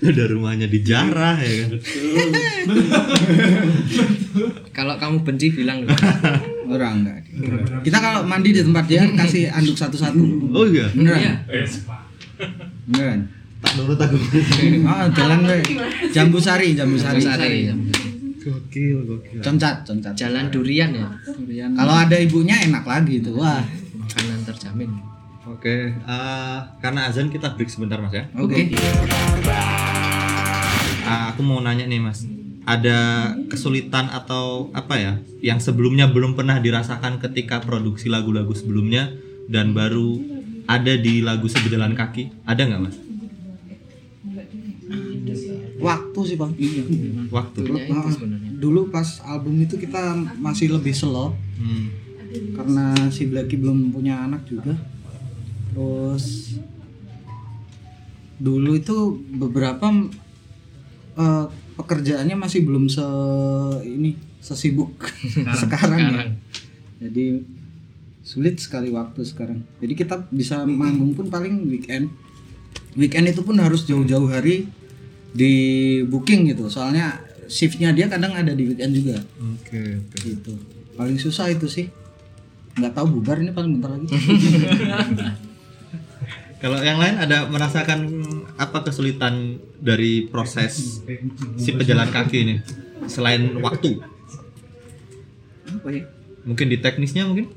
[0.00, 1.70] Ada rumahnya dijarah ya kan.
[4.76, 5.96] Kalau kamu benci bilang loh.
[6.70, 7.18] orang enggak.
[7.82, 10.54] Kita kalau mandi di tempat dia kasih anduk satu-satu.
[10.54, 10.86] Oh iya.
[10.94, 11.42] Beneran?
[12.86, 13.20] Beneran.
[13.60, 14.16] Tak nurut aku.
[14.88, 15.58] Ah, jalan we.
[16.14, 17.20] Jambu sari, jambu sari.
[17.20, 17.68] Sari.
[18.40, 19.40] Gokil, gokil.
[19.44, 20.12] Concat, concat.
[20.16, 21.08] Jalan durian ya.
[21.76, 23.36] Kalau ada ibunya enak lagi tuh.
[23.36, 23.60] Wah.
[24.00, 24.90] Makanan terjamin.
[25.50, 28.28] Oke, eh, karena azan kita break sebentar Mas ya.
[28.38, 28.70] Oke.
[31.04, 32.22] Ah, aku mau nanya nih Mas,
[32.68, 35.12] ada kesulitan atau apa ya
[35.42, 39.10] yang sebelumnya belum pernah dirasakan ketika produksi lagu-lagu sebelumnya
[39.50, 40.22] dan baru
[40.70, 42.46] ada di lagu Seberjalan Kaki?
[42.46, 42.96] Ada nggak Mas?
[45.80, 46.52] Waktu sih, Bang.
[46.54, 46.82] Iya.
[47.28, 47.58] Waktu.
[47.64, 48.50] Itu Ah, sebenarnya.
[48.54, 51.92] Dulu pas album itu kita masih lebih slow Hmm.
[52.54, 54.72] karena si Blacky belum punya anak juga.
[55.68, 56.56] Terus
[58.36, 58.96] dulu itu
[59.34, 59.90] beberapa
[61.12, 63.04] eh, pekerjaannya masih belum se
[63.84, 64.94] ini sesibuk
[65.52, 66.24] sekarang, ya.
[67.00, 67.44] Jadi
[68.22, 69.60] sulit sekali waktu sekarang.
[69.80, 72.08] Jadi kita bisa manggung pun paling weekend.
[72.94, 74.70] Weekend itu pun harus jauh-jauh hari
[75.30, 75.52] di
[76.06, 76.66] booking gitu.
[76.70, 77.20] Soalnya
[77.50, 79.18] shiftnya dia kadang ada di weekend juga.
[79.38, 80.16] Oke, oke.
[80.22, 80.52] Gitu.
[80.94, 81.90] Paling susah itu sih.
[82.78, 84.06] Nggak tahu bubar ini paling bentar lagi.
[86.60, 88.00] Kalau yang lain ada merasakan
[88.60, 91.00] apa kesulitan dari proses
[91.56, 92.54] si pejalan kaki ini
[93.08, 93.96] selain waktu?
[95.72, 96.04] Apa ya?
[96.44, 97.48] Mungkin di teknisnya mungkin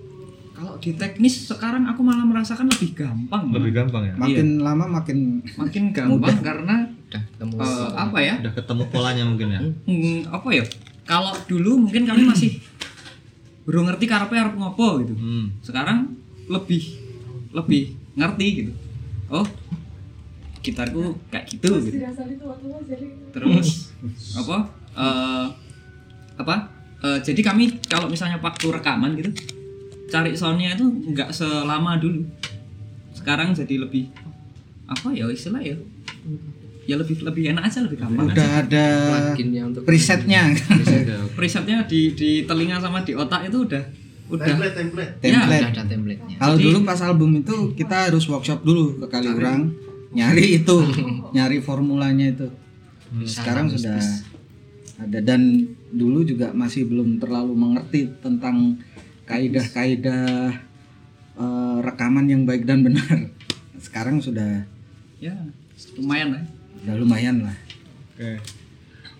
[0.54, 3.52] Kalau di teknis sekarang aku malah merasakan lebih gampang.
[3.52, 4.16] lebih gampang ya.
[4.16, 7.53] Makin lama makin Makin gampang karena Udah ketemu.
[7.61, 8.34] eh, apa ya?
[8.41, 9.59] Udah ketemu polanya mungkin ya.
[9.89, 10.64] Hmm, apa ya?
[11.03, 12.57] Kalau dulu mungkin kami masih
[13.64, 15.14] belum ngerti karepe arep ngopo gitu.
[15.14, 15.53] Hmm.
[15.59, 16.16] Sekarang
[16.47, 16.84] lebih
[17.51, 17.84] lebih
[18.14, 18.72] ngerti gitu.
[19.30, 19.45] Oh,
[20.59, 21.97] gitarku kayak gitu gitu.
[23.32, 23.91] Terus
[24.34, 24.57] apa?
[24.93, 25.47] eh
[26.34, 26.55] apa?
[26.99, 29.32] eh, jadi kami kalau misalnya waktu rekaman gitu
[30.07, 32.24] cari soundnya itu nggak selama dulu.
[33.11, 34.07] Sekarang jadi lebih
[34.86, 35.76] apa ya istilah ya?
[36.84, 38.60] Ya lebih lebih enak aja lebih gampang udah aja.
[38.68, 38.88] ada
[39.32, 40.52] Pluginnya untuk presetnya.
[41.40, 43.84] presetnya di di telinga sama di otak itu udah
[44.28, 45.14] udah template.
[45.24, 46.36] udah ada template-nya.
[46.40, 49.72] Kalau Jadi- dulu pas album itu kita harus workshop dulu ke Kaliurang
[50.12, 50.78] nyari itu,
[51.36, 52.48] nyari formulanya itu.
[53.24, 54.00] Sekarang sudah
[55.00, 58.76] ada dan dulu juga masih belum terlalu mengerti tentang
[59.24, 60.52] kaidah-kaidah
[61.36, 63.32] eh, rekaman yang baik dan benar.
[63.86, 64.66] Sekarang sudah
[65.20, 65.32] ya
[65.96, 66.44] lumayan lah
[66.84, 67.56] udah lumayan lah.
[68.14, 68.40] Oke.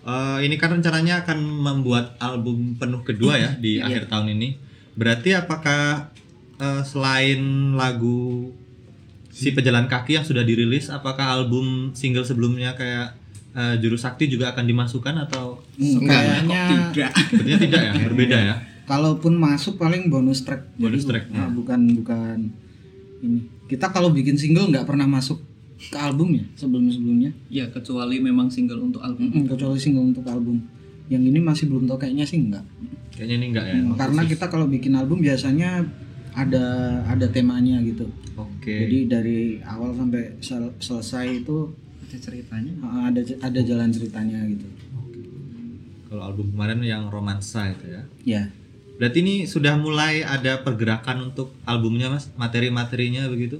[0.04, 4.60] Eh, ini kan rencananya akan membuat album penuh kedua ya di akhir tahun ini.
[4.94, 6.12] Berarti apakah
[6.60, 7.40] eh, selain
[7.72, 8.52] lagu
[9.32, 13.16] si pejalan kaki yang sudah dirilis, apakah album single sebelumnya kayak
[13.56, 16.62] eh, Juru Sakti juga akan dimasukkan atau Hmm, Kayaknya
[16.94, 18.56] tidak sepertinya tidak ya, berbeda ya?
[18.84, 20.68] kalaupun masuk paling bonus track.
[20.76, 22.38] Bonus Jadi, track, ah, bukan bukan
[23.24, 23.40] ini.
[23.64, 25.40] Kita kalau bikin single nggak pernah masuk
[25.74, 27.30] ke album ya sebelum-sebelumnya.
[27.50, 30.62] ya kecuali memang single untuk album Mm-mm, kecuali single untuk album.
[31.12, 32.64] Yang ini masih belum tahu kayaknya sih enggak.
[33.12, 33.74] Kayaknya ini enggak ya.
[33.94, 35.84] Karena kita kalau bikin album biasanya
[36.32, 36.64] ada
[37.04, 38.08] ada temanya gitu.
[38.34, 38.86] Oke.
[38.86, 41.70] Jadi dari awal sampai sel- selesai itu
[42.00, 42.72] ada ceritanya
[43.04, 44.66] ada ada jalan ceritanya gitu.
[46.08, 48.02] Kalau album kemarin yang romansa itu ya.
[48.24, 48.42] Ya.
[48.94, 53.58] Berarti ini sudah mulai ada pergerakan untuk albumnya Mas, materi-materinya begitu?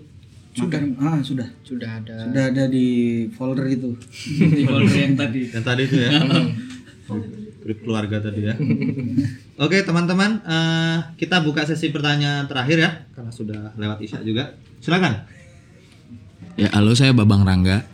[0.54, 1.48] Sudah ah sudah.
[1.66, 2.86] Sudah ada Sudah ada di
[3.34, 3.98] folder itu.
[4.54, 6.10] di folder yang tadi Yang tadi itu ya.
[7.64, 8.54] Grup keluarga tadi ya.
[9.56, 14.52] Oke teman-teman, eh, kita buka sesi pertanyaan terakhir ya, karena sudah lewat isya juga.
[14.84, 15.24] Silakan.
[16.60, 17.88] Ya, halo saya Babang Rangga.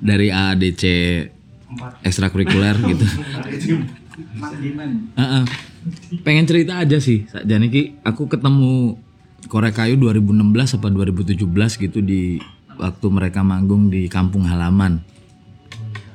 [0.00, 0.82] Dari AADC
[2.02, 3.06] ekstrakurikuler gitu.
[5.14, 5.44] Heeh.
[6.24, 7.28] Pengen cerita aja sih.
[7.28, 8.96] Jadi aku ketemu
[9.50, 12.38] Korek Kayu 2016 apa 2017 gitu di
[12.78, 15.02] waktu mereka manggung di kampung halaman.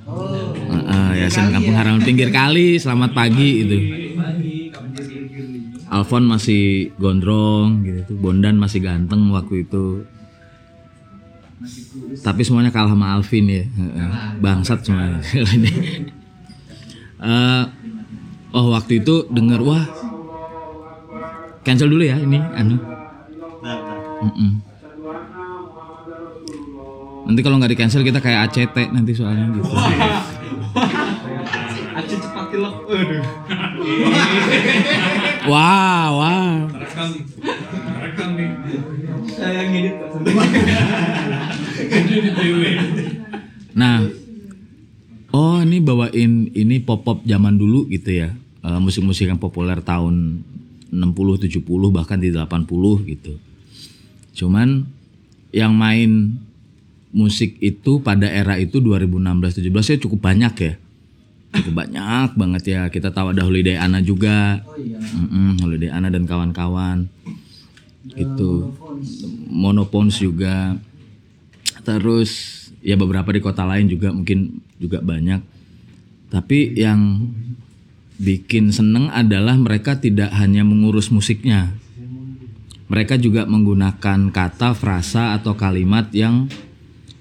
[0.08, 2.80] Heeh, ya sen kampung halaman pinggir kali.
[2.80, 3.78] Selamat pagi itu.
[5.88, 10.04] Alfon masih gondrong gitu, Bondan masih ganteng waktu itu.
[12.20, 13.64] Tapi semuanya kalah sama Alvin ya.
[14.44, 15.20] Bangsat semuanya.
[17.18, 17.64] Eh,
[18.54, 19.82] oh waktu itu denger wah
[21.66, 22.78] cancel dulu ya ini anu
[24.18, 24.52] Mm-mm.
[27.28, 29.68] Nanti kalau nggak di cancel kita kayak ACT nanti soalnya gitu.
[31.98, 32.46] Aceh cepat.
[32.48, 33.26] Aduh.
[35.50, 36.54] Wah, wah.
[36.72, 37.10] Rekam,
[38.02, 38.50] rekam nih.
[39.34, 39.96] Saya ngedit
[43.78, 44.10] Nah,
[45.34, 48.34] oh ini bawain ini pop pop zaman dulu gitu ya,
[48.68, 50.44] Eh, musik-musik yang populer tahun
[50.92, 53.40] 60, 70 bahkan di 80 gitu.
[54.38, 54.86] Cuman
[55.50, 56.38] yang main
[57.10, 60.74] musik itu pada era itu 2016 17 ya cukup banyak ya.
[61.58, 62.82] Cukup banyak banget ya.
[62.94, 64.62] Kita tahu ada Holiday Ana juga.
[64.78, 67.10] Mm-mm, Holiday Ana dan kawan-kawan.
[68.14, 68.78] Itu
[69.50, 70.78] Monopons juga.
[71.82, 72.54] Terus
[72.86, 75.42] ya beberapa di kota lain juga mungkin juga banyak.
[76.30, 77.26] Tapi yang
[78.22, 81.74] bikin seneng adalah mereka tidak hanya mengurus musiknya.
[82.88, 86.48] Mereka juga menggunakan kata, frasa atau kalimat yang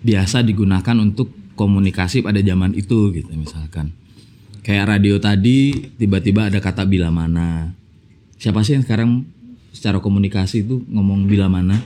[0.06, 3.90] biasa digunakan untuk komunikasi pada zaman itu gitu misalkan.
[4.62, 7.74] Kayak radio tadi tiba-tiba ada kata bila mana.
[8.38, 9.26] Siapa sih yang sekarang
[9.74, 11.82] secara komunikasi itu ngomong bila mana?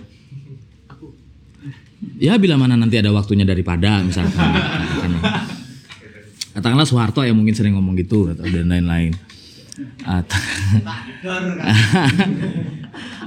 [2.20, 4.52] Ya bila mana nanti ada waktunya daripada misalkan.
[4.52, 5.12] Katakan.
[6.50, 9.14] Katakanlah Soeharto yang mungkin sering ngomong gitu atau dan lain-lain.
[10.04, 10.40] Atau,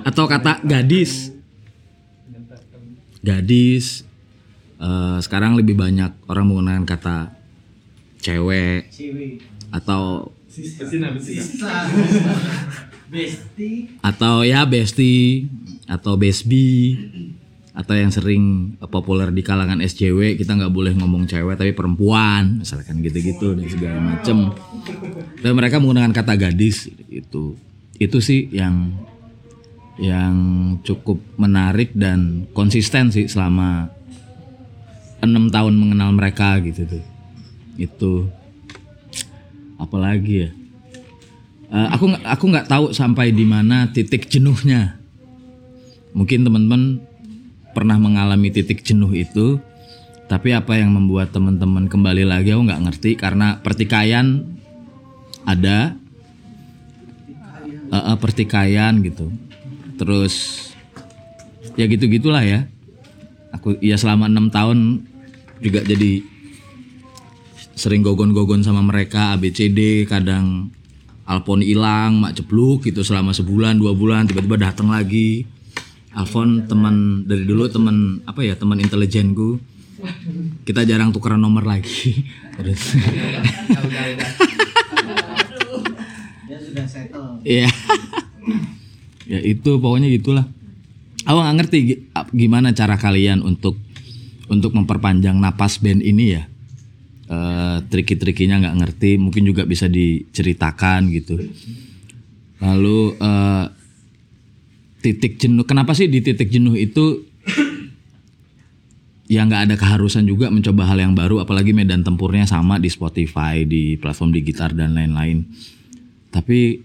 [0.07, 1.31] atau kata gadis.
[3.23, 4.03] Gadis.
[4.83, 7.31] Eh, sekarang lebih banyak orang menggunakan kata
[8.19, 8.91] cewek.
[9.71, 10.33] Atau
[14.03, 15.47] atau ya bestie.
[15.87, 16.97] Atau besbi
[17.73, 22.61] atau yang sering populer di kalangan SJW kita nggak boleh ngomong cewek tapi perempuan.
[22.61, 24.53] Misalkan gitu-gitu dan segala macem.
[25.41, 27.57] Dan mereka menggunakan kata gadis itu
[27.97, 28.93] itu sih yang
[29.97, 30.35] yang
[30.85, 33.89] cukup menarik dan konsisten sih selama
[35.21, 37.05] enam tahun mengenal mereka gitu tuh.
[37.77, 38.13] Itu.
[39.81, 40.49] Apalagi ya?
[41.73, 45.01] Eh, aku aku nggak tahu sampai di mana titik jenuhnya.
[46.13, 47.01] Mungkin teman-teman
[47.73, 49.57] pernah mengalami titik jenuh itu
[50.29, 53.11] tapi apa yang membuat teman-teman kembali lagi aku nggak ngerti.
[53.19, 54.45] Karena pertikaian
[55.43, 55.99] ada
[57.93, 59.29] Eh, eh, pertikaian gitu.
[60.01, 60.65] Terus
[61.77, 62.65] ya gitu gitulah ya.
[63.53, 65.05] Aku ya selama enam tahun
[65.61, 66.25] juga jadi
[67.77, 70.73] sering gogon-gogon sama mereka ABCD kadang
[71.29, 75.45] Alfon hilang mak cepluk gitu selama sebulan dua bulan tiba-tiba datang lagi
[76.13, 79.57] Alfon teman dari dulu teman apa ya teman intelijenku
[80.63, 82.23] kita jarang tukeran nomor lagi
[82.57, 82.95] terus.
[87.43, 87.67] Iya.
[89.31, 90.45] ya itu pokoknya gitulah.
[91.23, 91.77] Aku nggak ngerti
[92.35, 93.79] gimana cara kalian untuk
[94.51, 96.43] untuk memperpanjang napas band ini ya.
[97.31, 101.39] Eh triki-trikinya nggak ngerti, mungkin juga bisa diceritakan gitu.
[102.59, 103.65] Lalu eh
[105.03, 107.27] titik jenuh, kenapa sih di titik jenuh itu
[109.27, 113.67] ya nggak ada keharusan juga mencoba hal yang baru, apalagi medan tempurnya sama di Spotify,
[113.67, 115.43] di platform di gitar dan lain-lain.
[116.31, 116.79] Tapi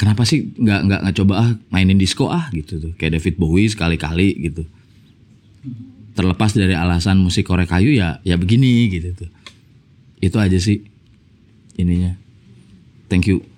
[0.00, 2.92] kenapa sih nggak nggak nggak coba ah mainin disco ah gitu tuh.
[2.96, 4.64] Kayak David Bowie sekali-kali gitu.
[6.16, 9.30] Terlepas dari alasan musik korek kayu ya ya begini gitu tuh.
[10.24, 10.80] Itu aja sih
[11.76, 12.16] ininya.
[13.12, 13.51] Thank you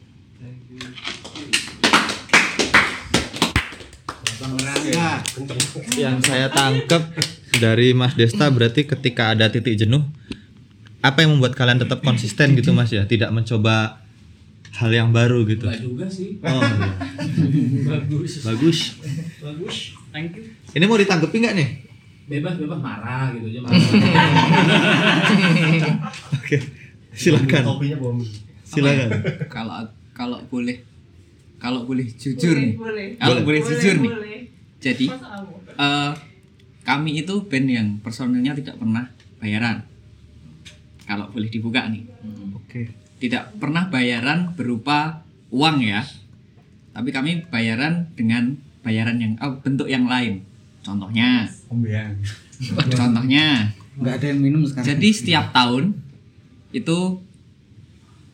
[5.95, 7.03] Yang saya tangkap
[7.55, 10.05] dari Mas Desta berarti ketika ada titik jenuh
[11.01, 14.01] apa yang membuat kalian tetap konsisten gitu Mas ya, tidak mencoba
[14.74, 15.68] hal yang baru gitu.
[15.70, 16.91] juga sih Oh, iya.
[17.87, 18.78] bagus bagus.
[19.39, 19.76] bagus
[20.11, 21.68] thank you Ini mau ditanggapi nggak nih?
[22.24, 23.61] bebas bebas marah gitu aja
[26.35, 26.57] Oke,
[27.12, 27.62] silakan.
[28.64, 29.11] Silakan.
[29.47, 30.80] kalau kalau boleh
[31.57, 33.07] kalau boleh jujur Boleh, nih boleh.
[33.14, 33.45] kalau Boleh.
[33.47, 34.39] boleh, jujur nih boleh.
[34.85, 35.07] Jadi
[35.80, 36.12] eh,
[36.85, 39.09] kami itu band yang personilnya tidak pernah
[39.41, 39.80] bayaran.
[41.09, 42.05] Kalau boleh dibuka nih.
[42.53, 42.93] Oke.
[43.22, 46.05] tidak pernah bayaran berupa uang ya.
[46.93, 50.45] Tapi kami bayaran dengan bayaran yang oh, bentuk yang lain.
[50.85, 51.49] Contohnya.
[51.72, 52.20] Ombean.
[52.93, 53.72] contohnya.
[53.97, 54.85] Nggak ada yang minum sekarang.
[54.93, 55.97] Jadi setiap tahun
[56.76, 57.24] itu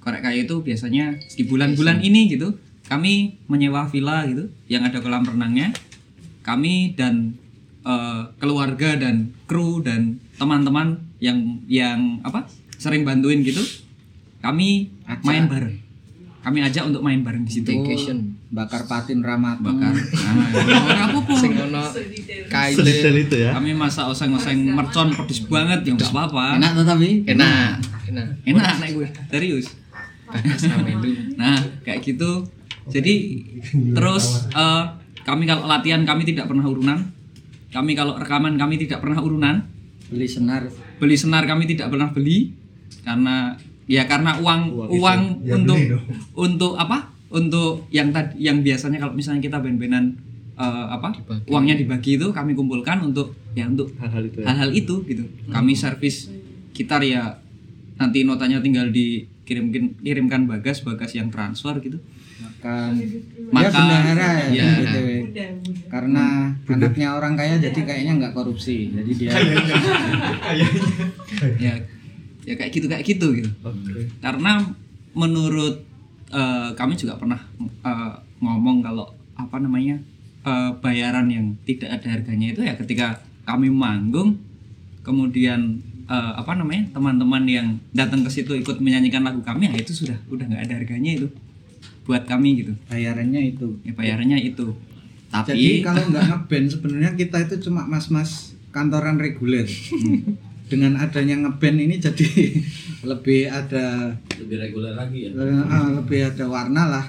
[0.03, 2.57] korek kayu itu biasanya di bulan-bulan ini gitu
[2.89, 5.71] kami menyewa villa gitu yang ada kolam renangnya
[6.51, 7.39] kami dan
[7.87, 13.63] eh, keluarga dan kru dan teman-teman yang yang apa sering bantuin gitu
[14.41, 14.91] kami
[15.23, 15.91] main bareng
[16.41, 17.69] kami ajak untuk main bareng di situ.
[17.69, 18.41] Vacation.
[18.51, 19.95] bakar patin ramat Bakar.
[20.27, 21.83] Nah, ono
[22.51, 22.77] kaile.
[22.81, 23.55] Sedetail itu ya.
[23.55, 26.59] Kami masak oseng-oseng mercon pedes banget ya enggak apa-apa.
[26.59, 27.79] enak tetapi Enak.
[28.11, 28.27] Enak.
[28.43, 29.09] Enak nek gue.
[29.31, 29.67] Serius.
[31.39, 32.43] Nah, kayak gitu.
[32.91, 33.15] Jadi
[33.95, 34.85] terus eh,
[35.31, 36.99] kami kalau latihan kami tidak pernah urunan.
[37.71, 39.63] Kami kalau rekaman kami tidak pernah urunan.
[40.11, 40.67] beli senar
[40.99, 42.51] Beli senar kami tidak pernah beli
[43.07, 43.55] karena
[43.87, 45.79] ya karena uang uang, untuk
[46.35, 47.15] untuk apa?
[47.31, 50.19] Untuk yang tadi yang biasanya kalau misalnya kita ben-benan
[50.59, 51.15] eh, apa?
[51.47, 54.47] Uangnya dibagi itu kami kumpulkan untuk ya untuk Hal-hal itu ya.
[54.51, 55.23] hal-hal itu gitu.
[55.47, 56.27] Kami servis
[56.75, 57.39] gitar ya
[58.03, 62.03] nanti notanya tinggal dikirimkan kirimkan bagas bagas yang transfer gitu.
[62.61, 62.91] Makan.
[63.57, 64.69] ya bendahara ya, Ya.
[64.85, 65.09] BTW.
[65.89, 69.31] karena anaknya orang kaya jadi kayaknya nggak korupsi jadi dia
[71.59, 71.73] ya
[72.45, 73.51] ya kayak gitu kayak gitu gitu.
[74.19, 74.61] Karena
[75.13, 75.85] menurut
[76.31, 79.07] eh, kami juga pernah eh, ngomong kalau
[79.37, 80.01] apa namanya
[80.43, 84.41] eh, bayaran yang tidak ada harganya itu ya ketika kami manggung
[85.01, 89.93] kemudian eh, apa namanya teman-teman yang datang ke situ ikut menyanyikan lagu kami ya itu
[89.93, 91.29] sudah udah nggak ada harganya itu
[92.11, 92.73] buat kami gitu.
[92.91, 93.79] Bayarannya itu.
[93.87, 94.75] Ya bayarannya itu.
[95.31, 99.63] Tapi jadi kalau nggak ngeband sebenarnya kita itu cuma mas-mas kantoran reguler.
[100.67, 102.27] Dengan adanya ngeband ini jadi
[103.11, 104.11] lebih ada
[104.43, 105.31] Lebih reguler lagi ya.
[105.39, 107.07] eh, ah, lebih ada warna lah.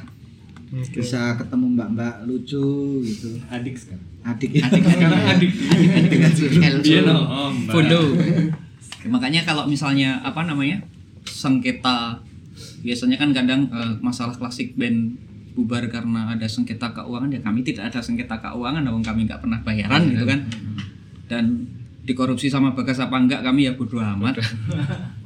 [0.71, 3.41] Bisa ketemu mbak-mbak lucu gitu.
[3.49, 4.05] Adik sekarang?
[4.21, 4.49] Adik.
[4.61, 5.21] Adik sekarang.
[5.33, 5.51] Adik.
[6.61, 7.17] Elso.
[7.73, 8.01] Fondo.
[9.01, 10.85] Ya, makanya kalau misalnya apa namanya
[11.25, 12.21] sengketa
[12.81, 15.17] biasanya kan kadang eh, masalah klasik band
[15.51, 19.59] bubar karena ada sengketa keuangan ya kami tidak ada sengketa keuangan dong kami nggak pernah
[19.61, 20.39] bayaran gitu kan.
[21.27, 21.45] Dan
[22.01, 24.41] dikorupsi sama bagas apa enggak kami ya bodoh amat.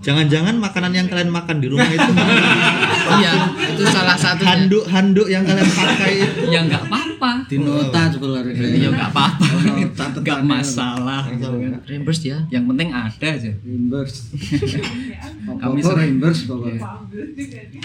[0.03, 2.11] Jangan-jangan makanan yang kalian makan di rumah itu
[3.15, 3.31] Iya,
[3.71, 4.67] itu salah satunya.
[4.67, 6.41] handuk-handuk yang kalian pakai itu.
[6.51, 7.31] ya nggak apa-apa.
[7.47, 9.45] Di nota juga lah ya nggak apa-apa.
[9.45, 10.43] Oh, nggak catatannya.
[10.43, 11.21] masalah.
[11.31, 11.71] Gitu kan.
[11.87, 12.37] Reimburse ya.
[12.51, 13.51] yang penting ada aja.
[13.55, 14.19] Reimburse.
[15.45, 16.81] Kami kami sering- reimburse pokoknya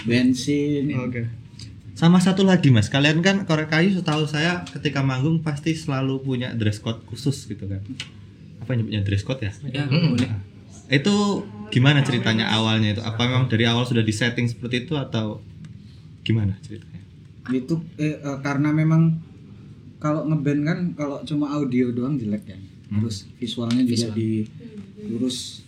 [0.03, 0.83] bensin.
[0.99, 1.21] Oke.
[1.93, 6.49] Sama satu lagi mas, kalian kan korek kayu setahu saya ketika manggung pasti selalu punya
[6.51, 7.81] dress code khusus gitu kan.
[8.61, 9.51] Apa nyebutnya dress code ya?
[9.67, 10.29] ya boleh.
[10.91, 13.01] Itu gimana ceritanya awalnya itu?
[13.01, 15.41] Apa memang dari awal sudah disetting seperti itu atau
[16.21, 16.91] gimana ceritanya?
[17.49, 19.17] itu eh, eh, karena memang
[19.97, 22.61] kalau ngeband kan kalau cuma audio doang jelek kan.
[22.91, 25.65] Terus visualnya juga diurus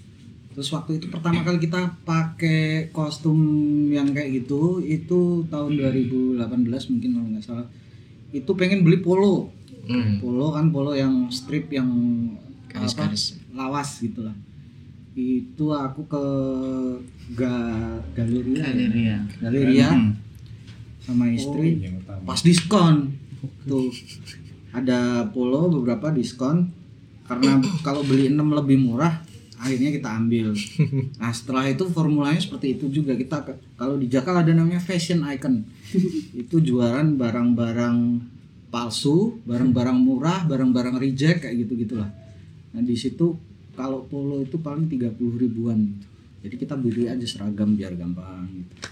[0.53, 3.41] terus waktu itu pertama kali kita pakai kostum
[3.89, 6.45] yang kayak gitu itu tahun 2018
[6.93, 7.67] mungkin kalau nggak salah.
[8.29, 9.49] Itu pengen beli polo.
[9.83, 10.23] Hmm.
[10.23, 11.91] polo kan polo yang strip yang
[12.73, 13.37] apa, Garis-garis.
[13.53, 14.35] lawas gitu lah.
[15.13, 16.23] Itu aku ke
[17.37, 17.55] ga,
[18.17, 18.65] galeria ya?
[18.65, 19.17] Galeria.
[19.37, 19.89] galeria.
[19.93, 20.11] Hmm.
[21.03, 21.83] sama istri.
[22.25, 23.13] Pas diskon.
[23.67, 23.91] Tuh.
[24.73, 26.71] Ada polo beberapa diskon.
[27.29, 29.21] Karena kalau beli 6 lebih murah
[29.59, 30.51] akhirnya kita ambil.
[31.19, 33.13] Nah setelah itu formulanya seperti itu juga.
[33.13, 33.43] Kita
[33.77, 35.63] kalau di Jakal ada namanya fashion icon.
[36.43, 37.97] Itu jualan barang-barang
[38.73, 42.09] palsu barang-barang murah barang-barang reject kayak gitu gitulah
[42.73, 43.37] nah di situ
[43.71, 46.05] kalau polo itu paling 30 ribuan gitu.
[46.41, 48.89] jadi kita beli aja seragam biar gampang gitu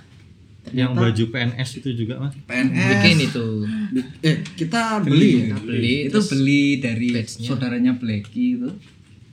[0.71, 2.37] Yang baju PNS itu juga mas?
[2.39, 3.45] PNS Bikin itu.
[4.21, 7.47] Eh kita beli ya Beli itu terus beli dari badge-nya.
[7.47, 8.69] saudaranya Blacky itu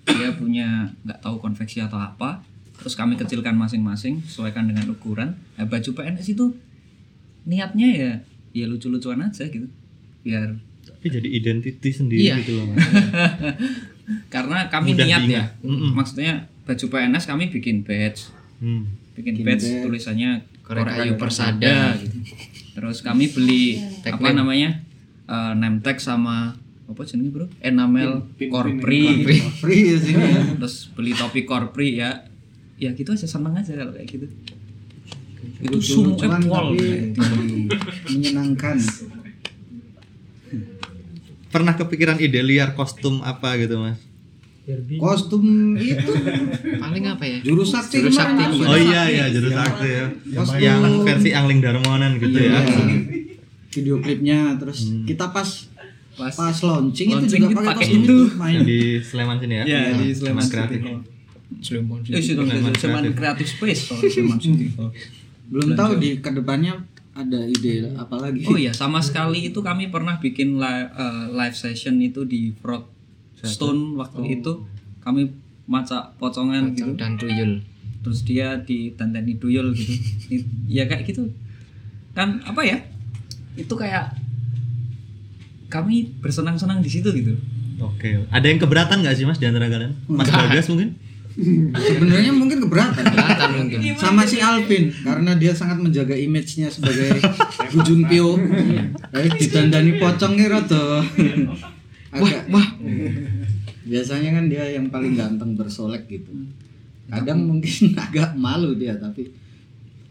[0.08, 0.68] dia punya
[0.98, 2.40] nggak tahu konveksi atau apa
[2.74, 6.56] terus kami kecilkan masing-masing sesuaikan dengan ukuran nah, baju PNS itu
[7.44, 8.12] niatnya ya
[8.54, 9.68] ya lucu-lucuan aja gitu
[10.20, 12.34] biar Tapi jadi identity sendiri Iya.
[12.40, 12.80] gitu loh mas.
[14.28, 15.48] karena kami Mudah niat ya diingat.
[15.60, 15.90] Mm-mm.
[15.92, 16.32] maksudnya
[16.62, 18.28] baju PNS kami bikin badge
[18.58, 18.90] Hmm.
[19.12, 19.82] bikin Bikin badge badge.
[19.82, 20.30] tulisannya
[20.60, 21.94] Kayu Persada.
[21.96, 22.18] gitu.
[22.74, 24.82] terus kami beli apa namanya
[25.24, 26.52] eh, name tag sama
[26.84, 29.52] apa jenenge bro enamel Pin- pin- korpri pin-
[29.98, 30.42] sini ya.
[30.56, 32.24] terus beli topi korpri ya
[32.76, 34.26] ya gitu aja seneng aja kalau kayak gitu
[35.58, 36.78] itu semua tapi
[38.06, 38.76] menyenangkan
[41.48, 43.98] Pernah kepikiran ide liar kostum apa gitu mas?
[45.00, 46.12] kostum itu
[46.76, 47.40] paling apa ya?
[47.40, 48.44] jurus sakti Jurus sakti.
[48.68, 50.06] Oh iya iya jurus sakti ya.
[50.36, 50.60] Kostum.
[50.60, 52.52] Yang versi Angling Darmonan gitu Iya.
[52.52, 52.60] ya.
[53.68, 55.48] video klipnya terus kita pas
[56.18, 58.10] Pas pas launching, launching itu juga pakai kostum itu.
[58.10, 59.64] itu main di Sleman sini ya.
[59.64, 60.80] ya di Sleman kreatif.
[61.62, 61.98] Sleman.
[62.04, 62.20] Eh,
[62.74, 63.14] Kreatif.
[63.14, 64.36] Creative Space oh, Sleman
[65.48, 66.84] belum tahu di ke depannya
[67.18, 71.56] ada ide apa lagi Oh iya, sama sekali itu kami pernah bikin li- eh, live
[71.56, 72.86] session itu di Frog
[73.36, 74.62] Stone waktu itu
[74.98, 75.34] kami
[75.66, 76.94] maca pocongan gitu.
[76.94, 77.58] dan tuyul.
[78.00, 79.98] Terus dia ditandani duyul gitu.
[80.70, 81.26] Ya kayak gitu.
[82.14, 82.82] dan apa ya
[83.54, 84.10] itu kayak
[85.68, 87.34] kami bersenang-senang di situ gitu
[87.78, 88.26] Oke.
[88.34, 89.94] Ada yang keberatan nggak sih mas di antara kalian?
[90.10, 90.98] Mas Bagas mungkin?
[91.38, 92.98] Sebenarnya mungkin keberatan.
[92.98, 93.78] Keberatan mungkin.
[93.94, 97.22] Sama si Alvin karena dia sangat menjaga image-nya sebagai
[97.70, 98.34] Bujun Pio.
[99.14, 100.98] Eh ditandani pocongnya rada.
[102.10, 102.66] Agak wah.
[103.88, 106.34] Biasanya kan dia yang paling ganteng bersolek gitu.
[107.06, 109.30] Kadang mungkin agak malu dia tapi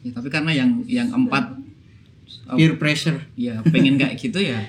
[0.02, 1.60] ya, tapi karena yang yang empat
[2.56, 3.20] peer pressure.
[3.38, 4.60] ya pengen kayak gitu ya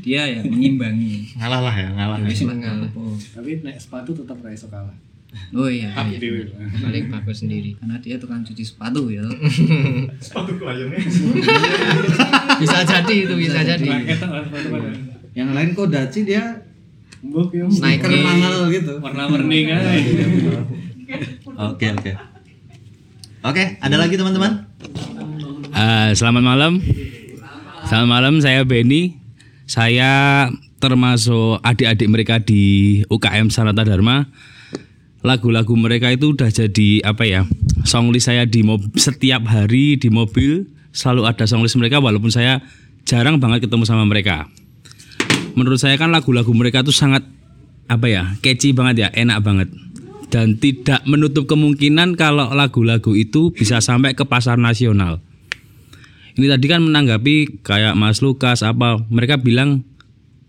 [0.00, 2.16] dia ya mengimbangi Ngalah lah ya, ngalah.
[2.24, 2.90] Ya, Mengalah.
[2.96, 4.96] oh, Tapi naik sepatu tetap raiso kalah.
[5.54, 6.18] Oh iya, iya.
[6.82, 7.78] Paling bagus sendiri.
[7.78, 9.22] karena dia tukang cuci sepatu ya
[10.24, 10.98] Sepatu kliennya.
[12.58, 13.86] Bisa jadi itu bisa jadi.
[13.86, 14.90] Lah sepatu pada.
[15.32, 16.66] Yang lain Kodachi dia
[17.20, 17.64] Mbok ya.
[17.68, 18.24] sneaker Nike.
[18.24, 18.92] mahal gitu.
[18.98, 19.80] Warna-warni kan.
[21.70, 22.12] Oke oke.
[23.40, 24.68] Oke, ada lagi teman-teman?
[25.72, 26.72] Eh, selamat malam.
[27.88, 29.16] Selamat malam, saya Benny.
[29.64, 34.28] Saya termasuk adik-adik mereka di UKM Sanata Dharma.
[35.20, 37.44] Lagu-lagu mereka itu udah jadi apa ya?
[37.84, 40.64] Songlist saya di mob- setiap hari di mobil
[40.96, 42.64] selalu ada songlist mereka walaupun saya
[43.04, 44.48] jarang banget ketemu sama mereka.
[45.52, 47.26] Menurut saya kan lagu-lagu mereka tuh sangat
[47.90, 48.32] apa ya?
[48.40, 49.68] catchy banget ya, enak banget.
[50.30, 55.20] Dan tidak menutup kemungkinan kalau lagu-lagu itu bisa sampai ke pasar nasional.
[56.38, 59.82] Ini tadi kan menanggapi kayak Mas Lukas apa mereka bilang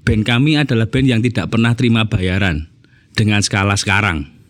[0.05, 2.69] band kami adalah band yang tidak pernah terima bayaran
[3.17, 4.40] dengan skala sekarang.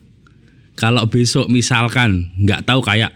[0.81, 3.13] Kalau besok misalkan nggak tahu kayak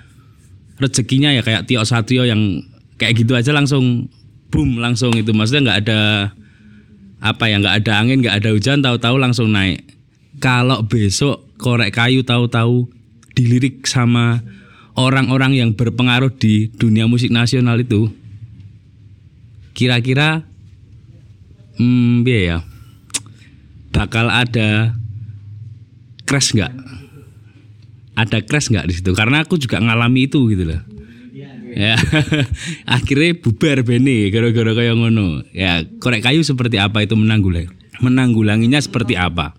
[0.78, 2.62] rezekinya ya kayak Tio Satrio yang
[3.02, 4.06] kayak gitu aja langsung
[4.54, 6.00] boom langsung itu maksudnya nggak ada
[7.26, 9.82] apa ya nggak ada angin nggak ada hujan tahu-tahu langsung naik.
[10.38, 12.86] Kalau besok korek kayu tahu-tahu
[13.34, 14.46] dilirik sama
[14.94, 18.14] orang-orang yang berpengaruh di dunia musik nasional itu
[19.74, 20.46] kira-kira
[21.82, 22.58] hmm biar ya
[23.92, 24.96] bakal ada
[26.24, 26.72] crash nggak
[28.16, 29.12] ada crash nggak di situ?
[29.12, 30.82] Karena aku juga ngalami itu gitu loh.
[31.76, 32.00] Ya.
[32.96, 35.44] Akhirnya bubar bene gara-gara kayak ngono.
[35.52, 37.68] Ya korek kayu seperti apa itu menanggulangi
[38.00, 39.52] menanggulanginya seperti apa?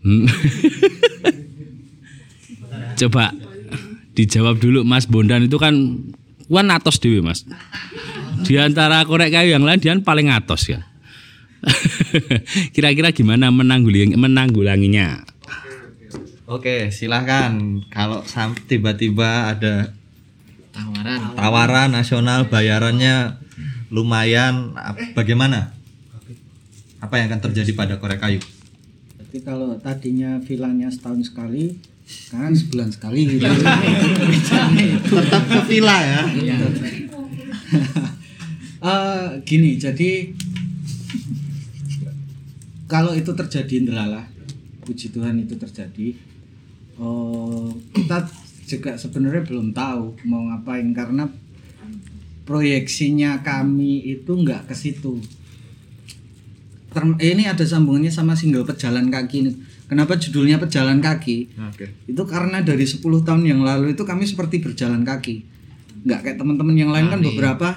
[0.00, 0.30] Hmm.
[3.00, 3.32] coba
[4.16, 5.74] dijawab dulu Mas Bondan itu kan
[6.46, 7.42] wan atos dewi Mas.
[8.46, 10.86] Di antara korek kayu yang lain dia paling atos ya.
[12.74, 15.26] Kira-kira gimana menanggulangi menanggulanginya
[16.50, 17.54] Oke, silahkan.
[17.94, 18.26] Kalau
[18.66, 19.94] tiba-tiba ada
[20.74, 21.38] Tawaran.
[21.38, 23.38] tawaran nasional bayarannya
[23.94, 25.70] lumayan, ap- bagaimana?
[26.98, 28.42] Apa yang akan terjadi pada korek kayu?
[29.14, 31.78] Tapi kalau tadinya vilanya setahun sekali,
[32.34, 33.46] kan sebulan sekali gitu.
[35.06, 36.22] Tetap ke villa ya.
[38.80, 40.32] Eh, gini, jadi
[42.88, 44.24] kalau itu terjadi ndelalah,
[44.88, 46.29] puji Tuhan itu terjadi.
[47.00, 48.28] Oh, kita
[48.68, 51.24] juga sebenarnya belum tahu mau ngapain karena
[52.44, 55.16] proyeksinya kami itu nggak ke situ.
[57.22, 59.50] Eh, ini ada sambungannya sama single pejalan kaki ini.
[59.86, 61.50] Kenapa judulnya pejalan kaki?
[61.70, 61.86] Oke.
[62.06, 65.42] Itu karena dari 10 tahun yang lalu itu kami seperti berjalan kaki.
[66.06, 67.68] Nggak kayak teman-teman yang lain kan beberapa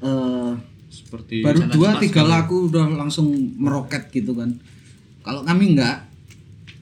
[0.00, 0.52] eh,
[0.88, 3.28] Seperti baru dua tiga lagu udah langsung
[3.60, 4.56] meroket gitu kan.
[5.20, 6.07] Kalau kami nggak,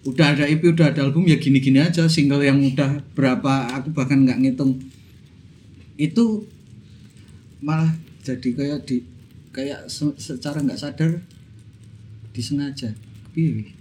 [0.07, 2.07] udah ada EP udah ada album ya gini-gini aja.
[2.07, 4.79] Single yang udah berapa aku bahkan nggak ngitung.
[5.99, 6.47] Itu
[7.59, 7.91] malah
[8.23, 9.03] jadi kayak di
[9.51, 11.11] kayak se- secara nggak sadar
[12.31, 12.93] disengaja.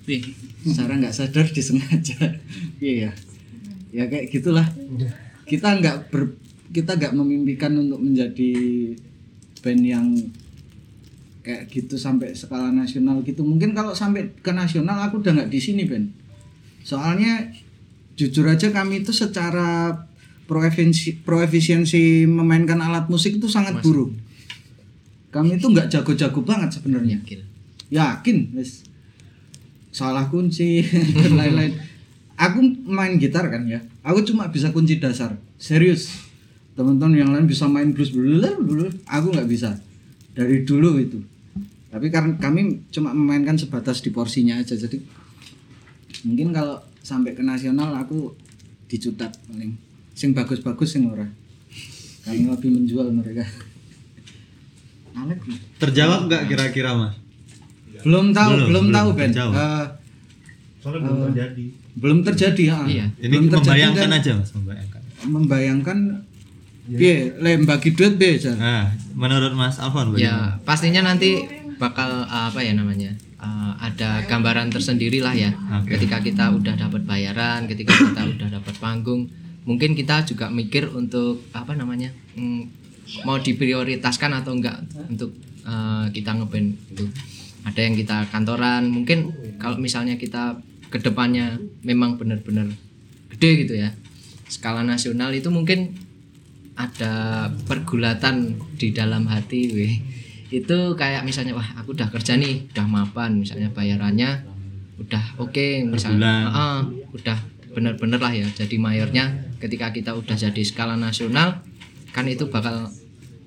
[0.04, 0.20] Piye?
[0.66, 2.20] secara nggak sadar disengaja.
[2.84, 3.12] Iya ya?
[3.96, 4.68] Ya kayak gitulah.
[5.46, 6.36] Kita nggak ber
[6.74, 8.52] kita nggak memimpikan untuk menjadi
[9.64, 10.08] band yang
[11.46, 13.46] kayak gitu sampai skala nasional gitu.
[13.46, 16.10] Mungkin kalau sampai ke nasional aku udah nggak di sini Ben.
[16.82, 17.54] Soalnya
[18.18, 19.94] jujur aja kami itu secara
[20.50, 24.18] proefisiensi proefisiensi memainkan alat musik itu sangat buruk.
[25.30, 27.22] Kami itu nggak jago-jago banget sebenarnya.
[27.94, 28.58] Yakin?
[28.58, 28.82] Wes
[29.94, 30.82] salah kunci
[31.22, 31.78] dan lain-lain.
[32.36, 32.60] Aku
[32.90, 33.86] main gitar kan ya.
[34.02, 35.38] Aku cuma bisa kunci dasar.
[35.62, 36.10] Serius.
[36.76, 38.98] Teman-teman yang lain bisa main blues blues.
[39.08, 39.78] Aku nggak bisa.
[40.36, 41.35] Dari dulu itu
[41.96, 42.60] tapi karena kami
[42.92, 45.00] cuma memainkan sebatas di porsinya aja jadi
[46.22, 48.36] mungkin kalau sampai ke nasional aku
[48.86, 49.80] dicutat paling
[50.12, 51.24] sing bagus-bagus sing ora
[52.22, 53.48] kami lebih menjual mereka
[55.16, 55.40] Alek
[55.78, 57.16] terjawab nggak kira-kira mas?
[58.04, 59.56] belum tahu Belum, belum, belum tahu Ben terjawab.
[59.56, 59.86] Eh,
[60.78, 61.66] Soalnya belum Eh, terjadi.
[61.96, 63.06] belum terjadi ya Iya.
[63.18, 65.02] Ini belum terjadi membayangkan dan aja mas, membayangkan.
[65.26, 65.98] membayangkan
[66.86, 68.62] Piye, le bagi duit Jan?
[68.62, 68.86] Nah,
[69.16, 70.22] menurut Mas Alfon bagaimana?
[70.22, 71.34] Ya, pastinya nanti
[71.78, 73.14] bakal uh, apa ya namanya?
[73.40, 75.52] uh, ada gambaran tersendiri lah ya.
[75.86, 79.28] Ketika kita udah dapat bayaran, ketika kita udah dapat panggung,
[79.68, 82.12] mungkin kita juga mikir untuk apa namanya?
[82.36, 82.64] mm,
[83.28, 85.36] mau diprioritaskan atau enggak untuk
[85.68, 87.06] uh, kita ngeband itu.
[87.66, 90.62] Ada yang kita kantoran, mungkin kalau misalnya kita
[90.94, 92.70] ke depannya memang benar-benar
[93.34, 93.90] gede gitu ya.
[94.46, 95.98] Skala nasional itu mungkin
[96.78, 99.96] ada pergulatan di dalam hati weh
[100.48, 104.46] itu kayak misalnya wah aku udah kerja nih udah mapan misalnya bayarannya
[104.96, 106.54] udah oke misalnya bulan.
[106.54, 106.82] ah,
[107.12, 107.38] udah
[107.72, 109.26] bener-bener lah ya jadi mayornya
[109.58, 111.60] ketika kita udah jadi skala nasional
[112.10, 112.88] kan itu bakal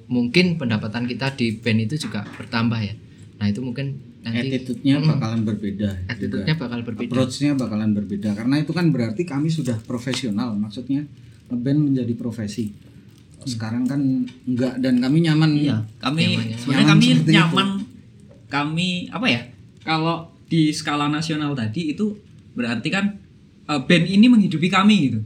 [0.06, 2.92] mungkin pendapatan kita di band itu juga bertambah ya
[3.36, 5.88] nah itu mungkin nanti Attitude-nya Mm, bakalan berbeda.
[6.04, 6.60] attitude-nya juga.
[6.60, 11.06] bakal berbeda Approach-nya bakalan berbeda karena itu kan berarti kami sudah profesional, maksudnya
[11.48, 12.74] ngeband menjadi profesi.
[13.44, 14.00] Sekarang kan
[14.44, 15.50] enggak dan kami nyaman.
[15.54, 17.30] Iya, kami Nyaman- sebenarnya nyaman kami itu.
[17.30, 17.68] nyaman
[18.48, 19.40] kami apa ya?
[19.84, 20.16] Kalau
[20.48, 22.16] di skala nasional tadi itu
[22.52, 23.04] berarti kan
[23.68, 25.20] eh, band ini menghidupi kami gitu.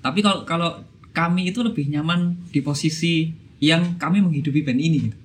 [0.00, 0.70] Tapi kalau kalau
[1.10, 3.28] kami itu lebih nyaman di posisi
[3.60, 5.16] yang kami menghidupi band ini gitu.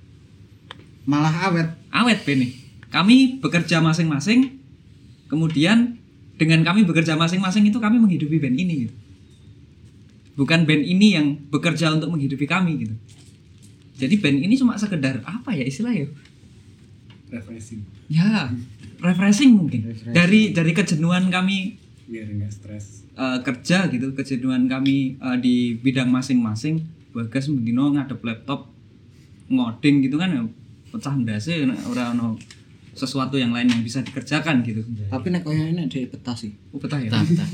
[1.06, 1.68] Malah awet.
[1.88, 2.52] Awet band nih.
[2.90, 4.58] Kami bekerja masing-masing
[5.26, 5.98] kemudian
[6.36, 8.94] dengan kami bekerja masing-masing itu kami menghidupi band ini gitu.
[10.36, 12.94] Bukan band ini yang bekerja untuk menghidupi kami gitu.
[13.96, 16.12] Jadi band ini cuma sekedar apa ya istilahnya?
[17.26, 18.54] refreshing Ya,
[19.02, 19.90] refreshing mungkin.
[20.14, 21.74] Dari dari kejenuhan kami
[22.06, 26.86] biar nggak stres eh, kerja gitu, kejenuhan kami eh, di bidang masing-masing.
[27.10, 28.70] Bagas mendino ngadep laptop
[29.48, 30.42] ngoding gitu kan ya
[30.90, 32.34] pecah ndase nek ora ono
[32.96, 34.80] sesuatu yang lain yang bisa dikerjakan gitu.
[35.12, 36.56] Tapi nek koyo ini di peta sih.
[36.72, 37.12] Oh, betah ya.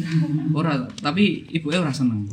[0.58, 2.30] Ora, tapi ibunya ora seneng.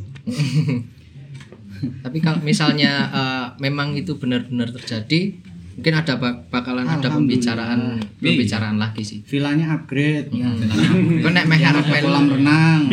[2.04, 5.34] tapi kalau misalnya eh, memang itu benar-benar terjadi
[5.80, 8.20] mungkin ada bak- bakalan ada pembicaraan Alhamdulillah.
[8.20, 10.28] pembicaraan lagi sih Villanya upgrade.
[10.28, 11.80] Kau nek meh melu.
[12.04, 12.84] kolam renang.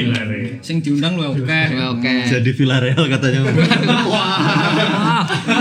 [0.64, 1.43] Sing diundang lu oke.
[1.91, 2.15] Oke.
[2.23, 3.43] Jadi Villarreal katanya.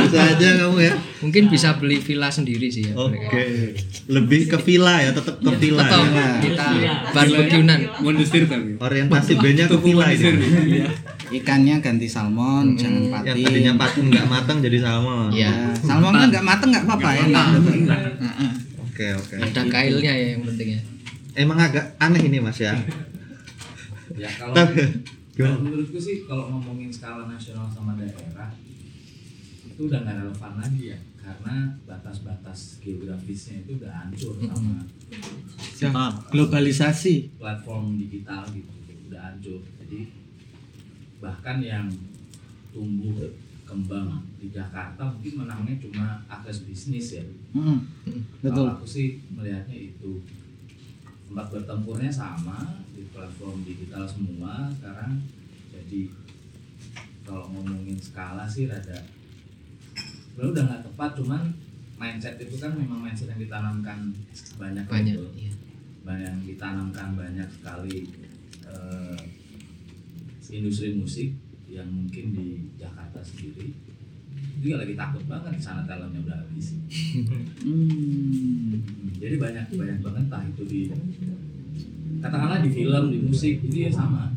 [0.06, 0.94] Bisa aja kamu ya.
[1.16, 2.94] Mungkin bisa beli villa sendiri sih ya.
[2.94, 3.74] Oke.
[4.06, 5.82] Lebih ke villa ya, tetap ke villa.
[5.82, 6.28] Tetap ya.
[6.38, 6.66] kita
[7.10, 7.80] barbekyunan.
[7.98, 8.78] Mondesir tapi.
[8.78, 10.30] Orientasi bandnya ke villa ini.
[11.28, 13.44] Ikannya ganti salmon, jangan Yang patin.
[13.44, 15.28] tadinya patung nggak matang jadi salmon.
[15.28, 15.52] Iya.
[15.76, 17.46] Salmon kan nggak mateng nggak apa-apa enak.
[18.86, 19.34] Oke oke.
[19.36, 20.80] Ada kailnya ya yang penting ya.
[21.34, 22.72] Emang agak aneh ini mas ya.
[24.16, 24.54] Ya kalau
[25.36, 28.48] kalau menurutku sih kalau ngomongin skala nasional sama daerah
[29.66, 31.54] itu udah nggak relevan lagi ya karena
[31.84, 34.80] batas-batas geografisnya itu udah hancur sama
[35.76, 35.92] Ya,
[36.32, 37.36] globalisasi.
[37.36, 38.72] platform digital gitu
[39.06, 40.08] udah hancur jadi
[41.18, 41.86] bahkan yang
[42.70, 43.24] tumbuh
[43.62, 47.80] kembang di Jakarta mungkin menangnya cuma akses bisnis ya Mm,
[48.38, 48.68] betul.
[48.68, 50.20] kalau aku sih melihatnya itu
[51.26, 52.62] tempat bertempurnya sama
[52.92, 55.18] di platform digital semua sekarang
[55.72, 56.12] jadi
[57.22, 59.00] kalau ngomongin skala sih rada
[60.30, 61.42] sebenarnya udah nggak tepat cuman
[61.96, 63.98] mindset itu kan memang mindset yang ditanamkan
[64.54, 65.26] banyak Banyak, gitu.
[65.34, 65.52] iya.
[66.04, 67.96] banyak yang ditanamkan banyak sekali
[68.62, 69.18] eh,
[70.50, 71.34] industri musik
[71.66, 73.86] yang mungkin di Jakarta sendiri
[74.56, 76.72] dia lagi takut banget di sana talentnya udah habis.
[77.60, 78.80] Hmm,
[79.20, 80.80] jadi banyak banyak banget entah itu di
[82.24, 84.32] katakanlah di film di musik itu ya sama.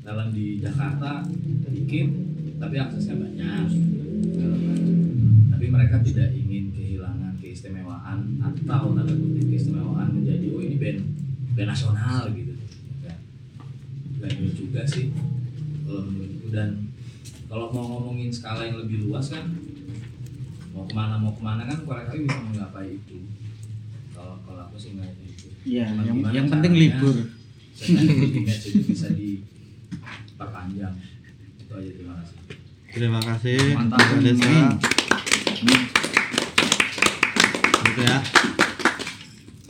[0.00, 1.22] Dalam di Jakarta
[1.68, 2.08] dikit
[2.56, 3.66] tapi aksesnya banyak.
[5.52, 11.00] Tapi mereka tidak ingin kehilangan keistimewaan atau tanda kutip keistimewaan menjadi oh ini band
[11.52, 12.49] band nasional gitu
[14.20, 15.08] dan ini juga sih
[15.82, 16.68] kalau menurutku dan
[17.46, 19.48] kalau mau ngomongin skala yang lebih luas kan
[20.70, 23.18] mau ke mana mau ke mana kan korek kayu bisa menggapai itu
[24.12, 27.16] kalau kalau aku sih nggak itu Iya, yang yang penting libur.
[27.80, 30.94] image itu bisa diperpanjang
[31.58, 32.36] itu aja terima kasih
[32.90, 33.78] Terima kasih.
[33.78, 34.02] Mantap.
[34.18, 34.50] Desa.
[37.86, 38.18] Gitu ya.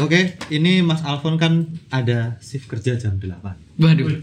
[0.00, 3.36] Oke, ini Mas Alfon kan ada shift kerja jam 8.
[3.80, 4.16] Waduh.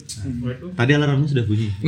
[0.74, 1.70] Tadi alarmnya sudah bunyi.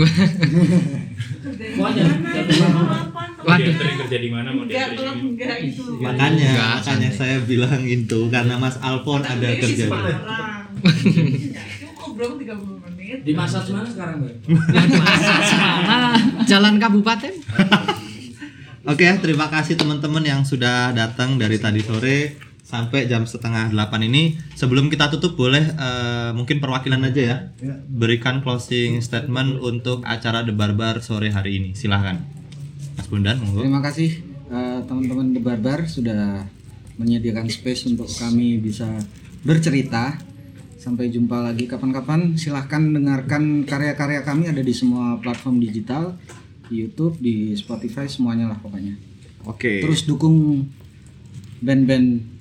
[3.50, 3.74] Waduh.
[4.06, 5.82] kerja di mana mau Enggak, enggak itu.
[6.06, 9.90] Makanya, Enggak, makanya saya bilang itu karena Mas Alfon ada kerja.
[11.82, 13.26] Cukup belum 30 menit.
[13.26, 14.38] di masa mana sekarang gue
[16.46, 17.34] Jalan kabupaten.
[18.86, 22.49] Oke, terima kasih teman-teman yang sudah datang dari tadi sore.
[22.70, 24.38] Sampai jam setengah delapan ini.
[24.54, 27.38] Sebelum kita tutup boleh eh, mungkin perwakilan aja ya
[27.90, 31.70] berikan closing statement untuk acara The Barbar sore hari ini.
[31.74, 32.22] Silahkan,
[32.94, 33.66] Mas Bundan, monggo.
[33.66, 34.22] Terima kasih
[34.54, 36.46] eh, teman-teman The Barbar sudah
[37.02, 38.86] menyediakan space untuk kami bisa
[39.42, 40.22] bercerita.
[40.80, 42.40] Sampai jumpa lagi kapan-kapan.
[42.40, 46.16] Silahkan dengarkan karya-karya kami ada di semua platform digital,
[46.72, 48.96] di YouTube, di Spotify, semuanya lah pokoknya.
[49.44, 49.84] Oke.
[49.84, 50.64] Terus dukung
[51.60, 52.39] band-band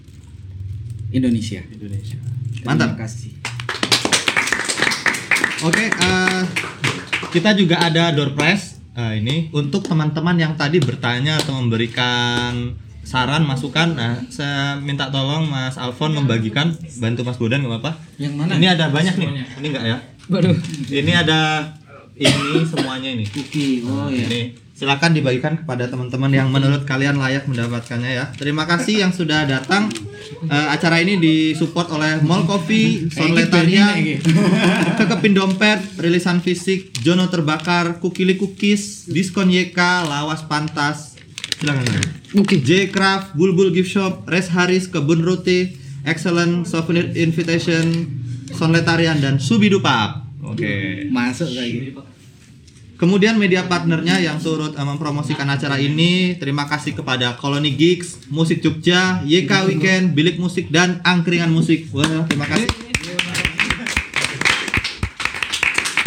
[1.08, 1.64] Indonesia.
[1.72, 2.18] Indonesia.
[2.52, 3.00] Terima Mantap.
[3.00, 3.32] kasih.
[5.64, 6.42] Oke, eh,
[7.34, 13.42] kita juga ada door prize eh, ini untuk teman-teman yang tadi bertanya atau memberikan saran
[13.48, 13.96] masukan.
[13.96, 17.92] Nah, saya minta tolong Mas Alfon membagikan, bantu Mas Bodan nggak apa-apa.
[18.20, 18.52] Yang mana?
[18.60, 19.28] Ini ada banyak nih.
[19.58, 19.96] Ini enggak ya?
[20.28, 20.56] Waduh.
[20.92, 21.72] Ini ada
[22.20, 23.24] ini semuanya ini.
[23.24, 23.88] Kuki.
[23.88, 24.28] Oh ya.
[24.28, 28.24] Ini silakan dibagikan kepada teman-teman yang menurut kalian layak mendapatkannya ya.
[28.38, 29.90] Terima kasih yang sudah datang.
[30.46, 33.98] Eh, acara ini disupport oleh Mall Coffee, Sonletarian,
[34.94, 41.18] Kekepin Dompet, Rilisan Fisik, Jono Terbakar, Kukili Cookies, Diskon YK, Lawas Pantas.
[41.58, 41.82] Silakan.
[42.38, 42.62] Oke.
[42.62, 45.74] J Craft, Bulbul Gift Shop, Res Haris, Kebun Roti,
[46.06, 48.06] Excellent Souvenir Invitation,
[48.54, 50.22] Sonletarian dan Subidu Pub.
[50.54, 51.02] Oke.
[51.10, 51.98] Masuk lagi.
[52.98, 58.58] Kemudian media partnernya yang turut eh, mempromosikan acara ini, terima kasih kepada Koloni Gigs, Musik
[58.58, 61.86] Jogja, YK Weekend, Bilik Musik dan Angkringan Musik.
[61.94, 62.66] Wah, terima kasih.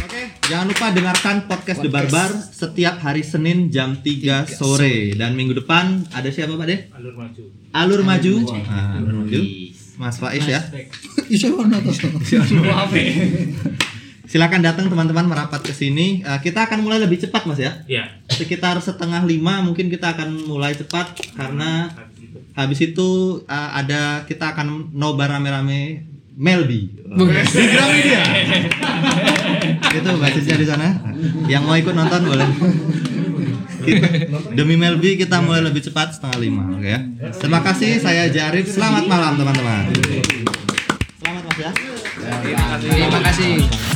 [0.03, 5.63] Oke, jangan lupa dengarkan podcast The Barbar setiap hari Senin jam 3 sore dan minggu
[5.63, 6.91] depan ada siapa Pak De?
[6.91, 7.43] Alur maju.
[7.71, 8.33] Alur Maju.
[8.67, 9.41] Ah, Alur Maju.
[9.95, 10.59] Mas Faiz ya.
[14.31, 16.23] Silakan datang teman-teman merapat ke sini.
[16.23, 17.83] Eh, kita akan mulai lebih cepat Mas ya.
[17.83, 18.07] Iya.
[18.31, 21.91] Sekitar setengah lima mungkin kita akan mulai cepat karena
[22.55, 28.23] habis itu eh, ada kita akan nobar rame-rame Melby di Gramedia.
[29.99, 30.95] itu basisnya di sana.
[31.51, 32.47] Yang mau ikut nonton boleh.
[33.83, 37.03] Kita- demi Melby kita mulai lebih cepat setengah lima, oke ya.
[37.35, 38.63] Terima kasih, saya Jarif.
[38.71, 39.91] Selamat malam teman-teman.
[41.19, 41.71] Selamat mas ya.
[42.79, 43.90] Terima kasih.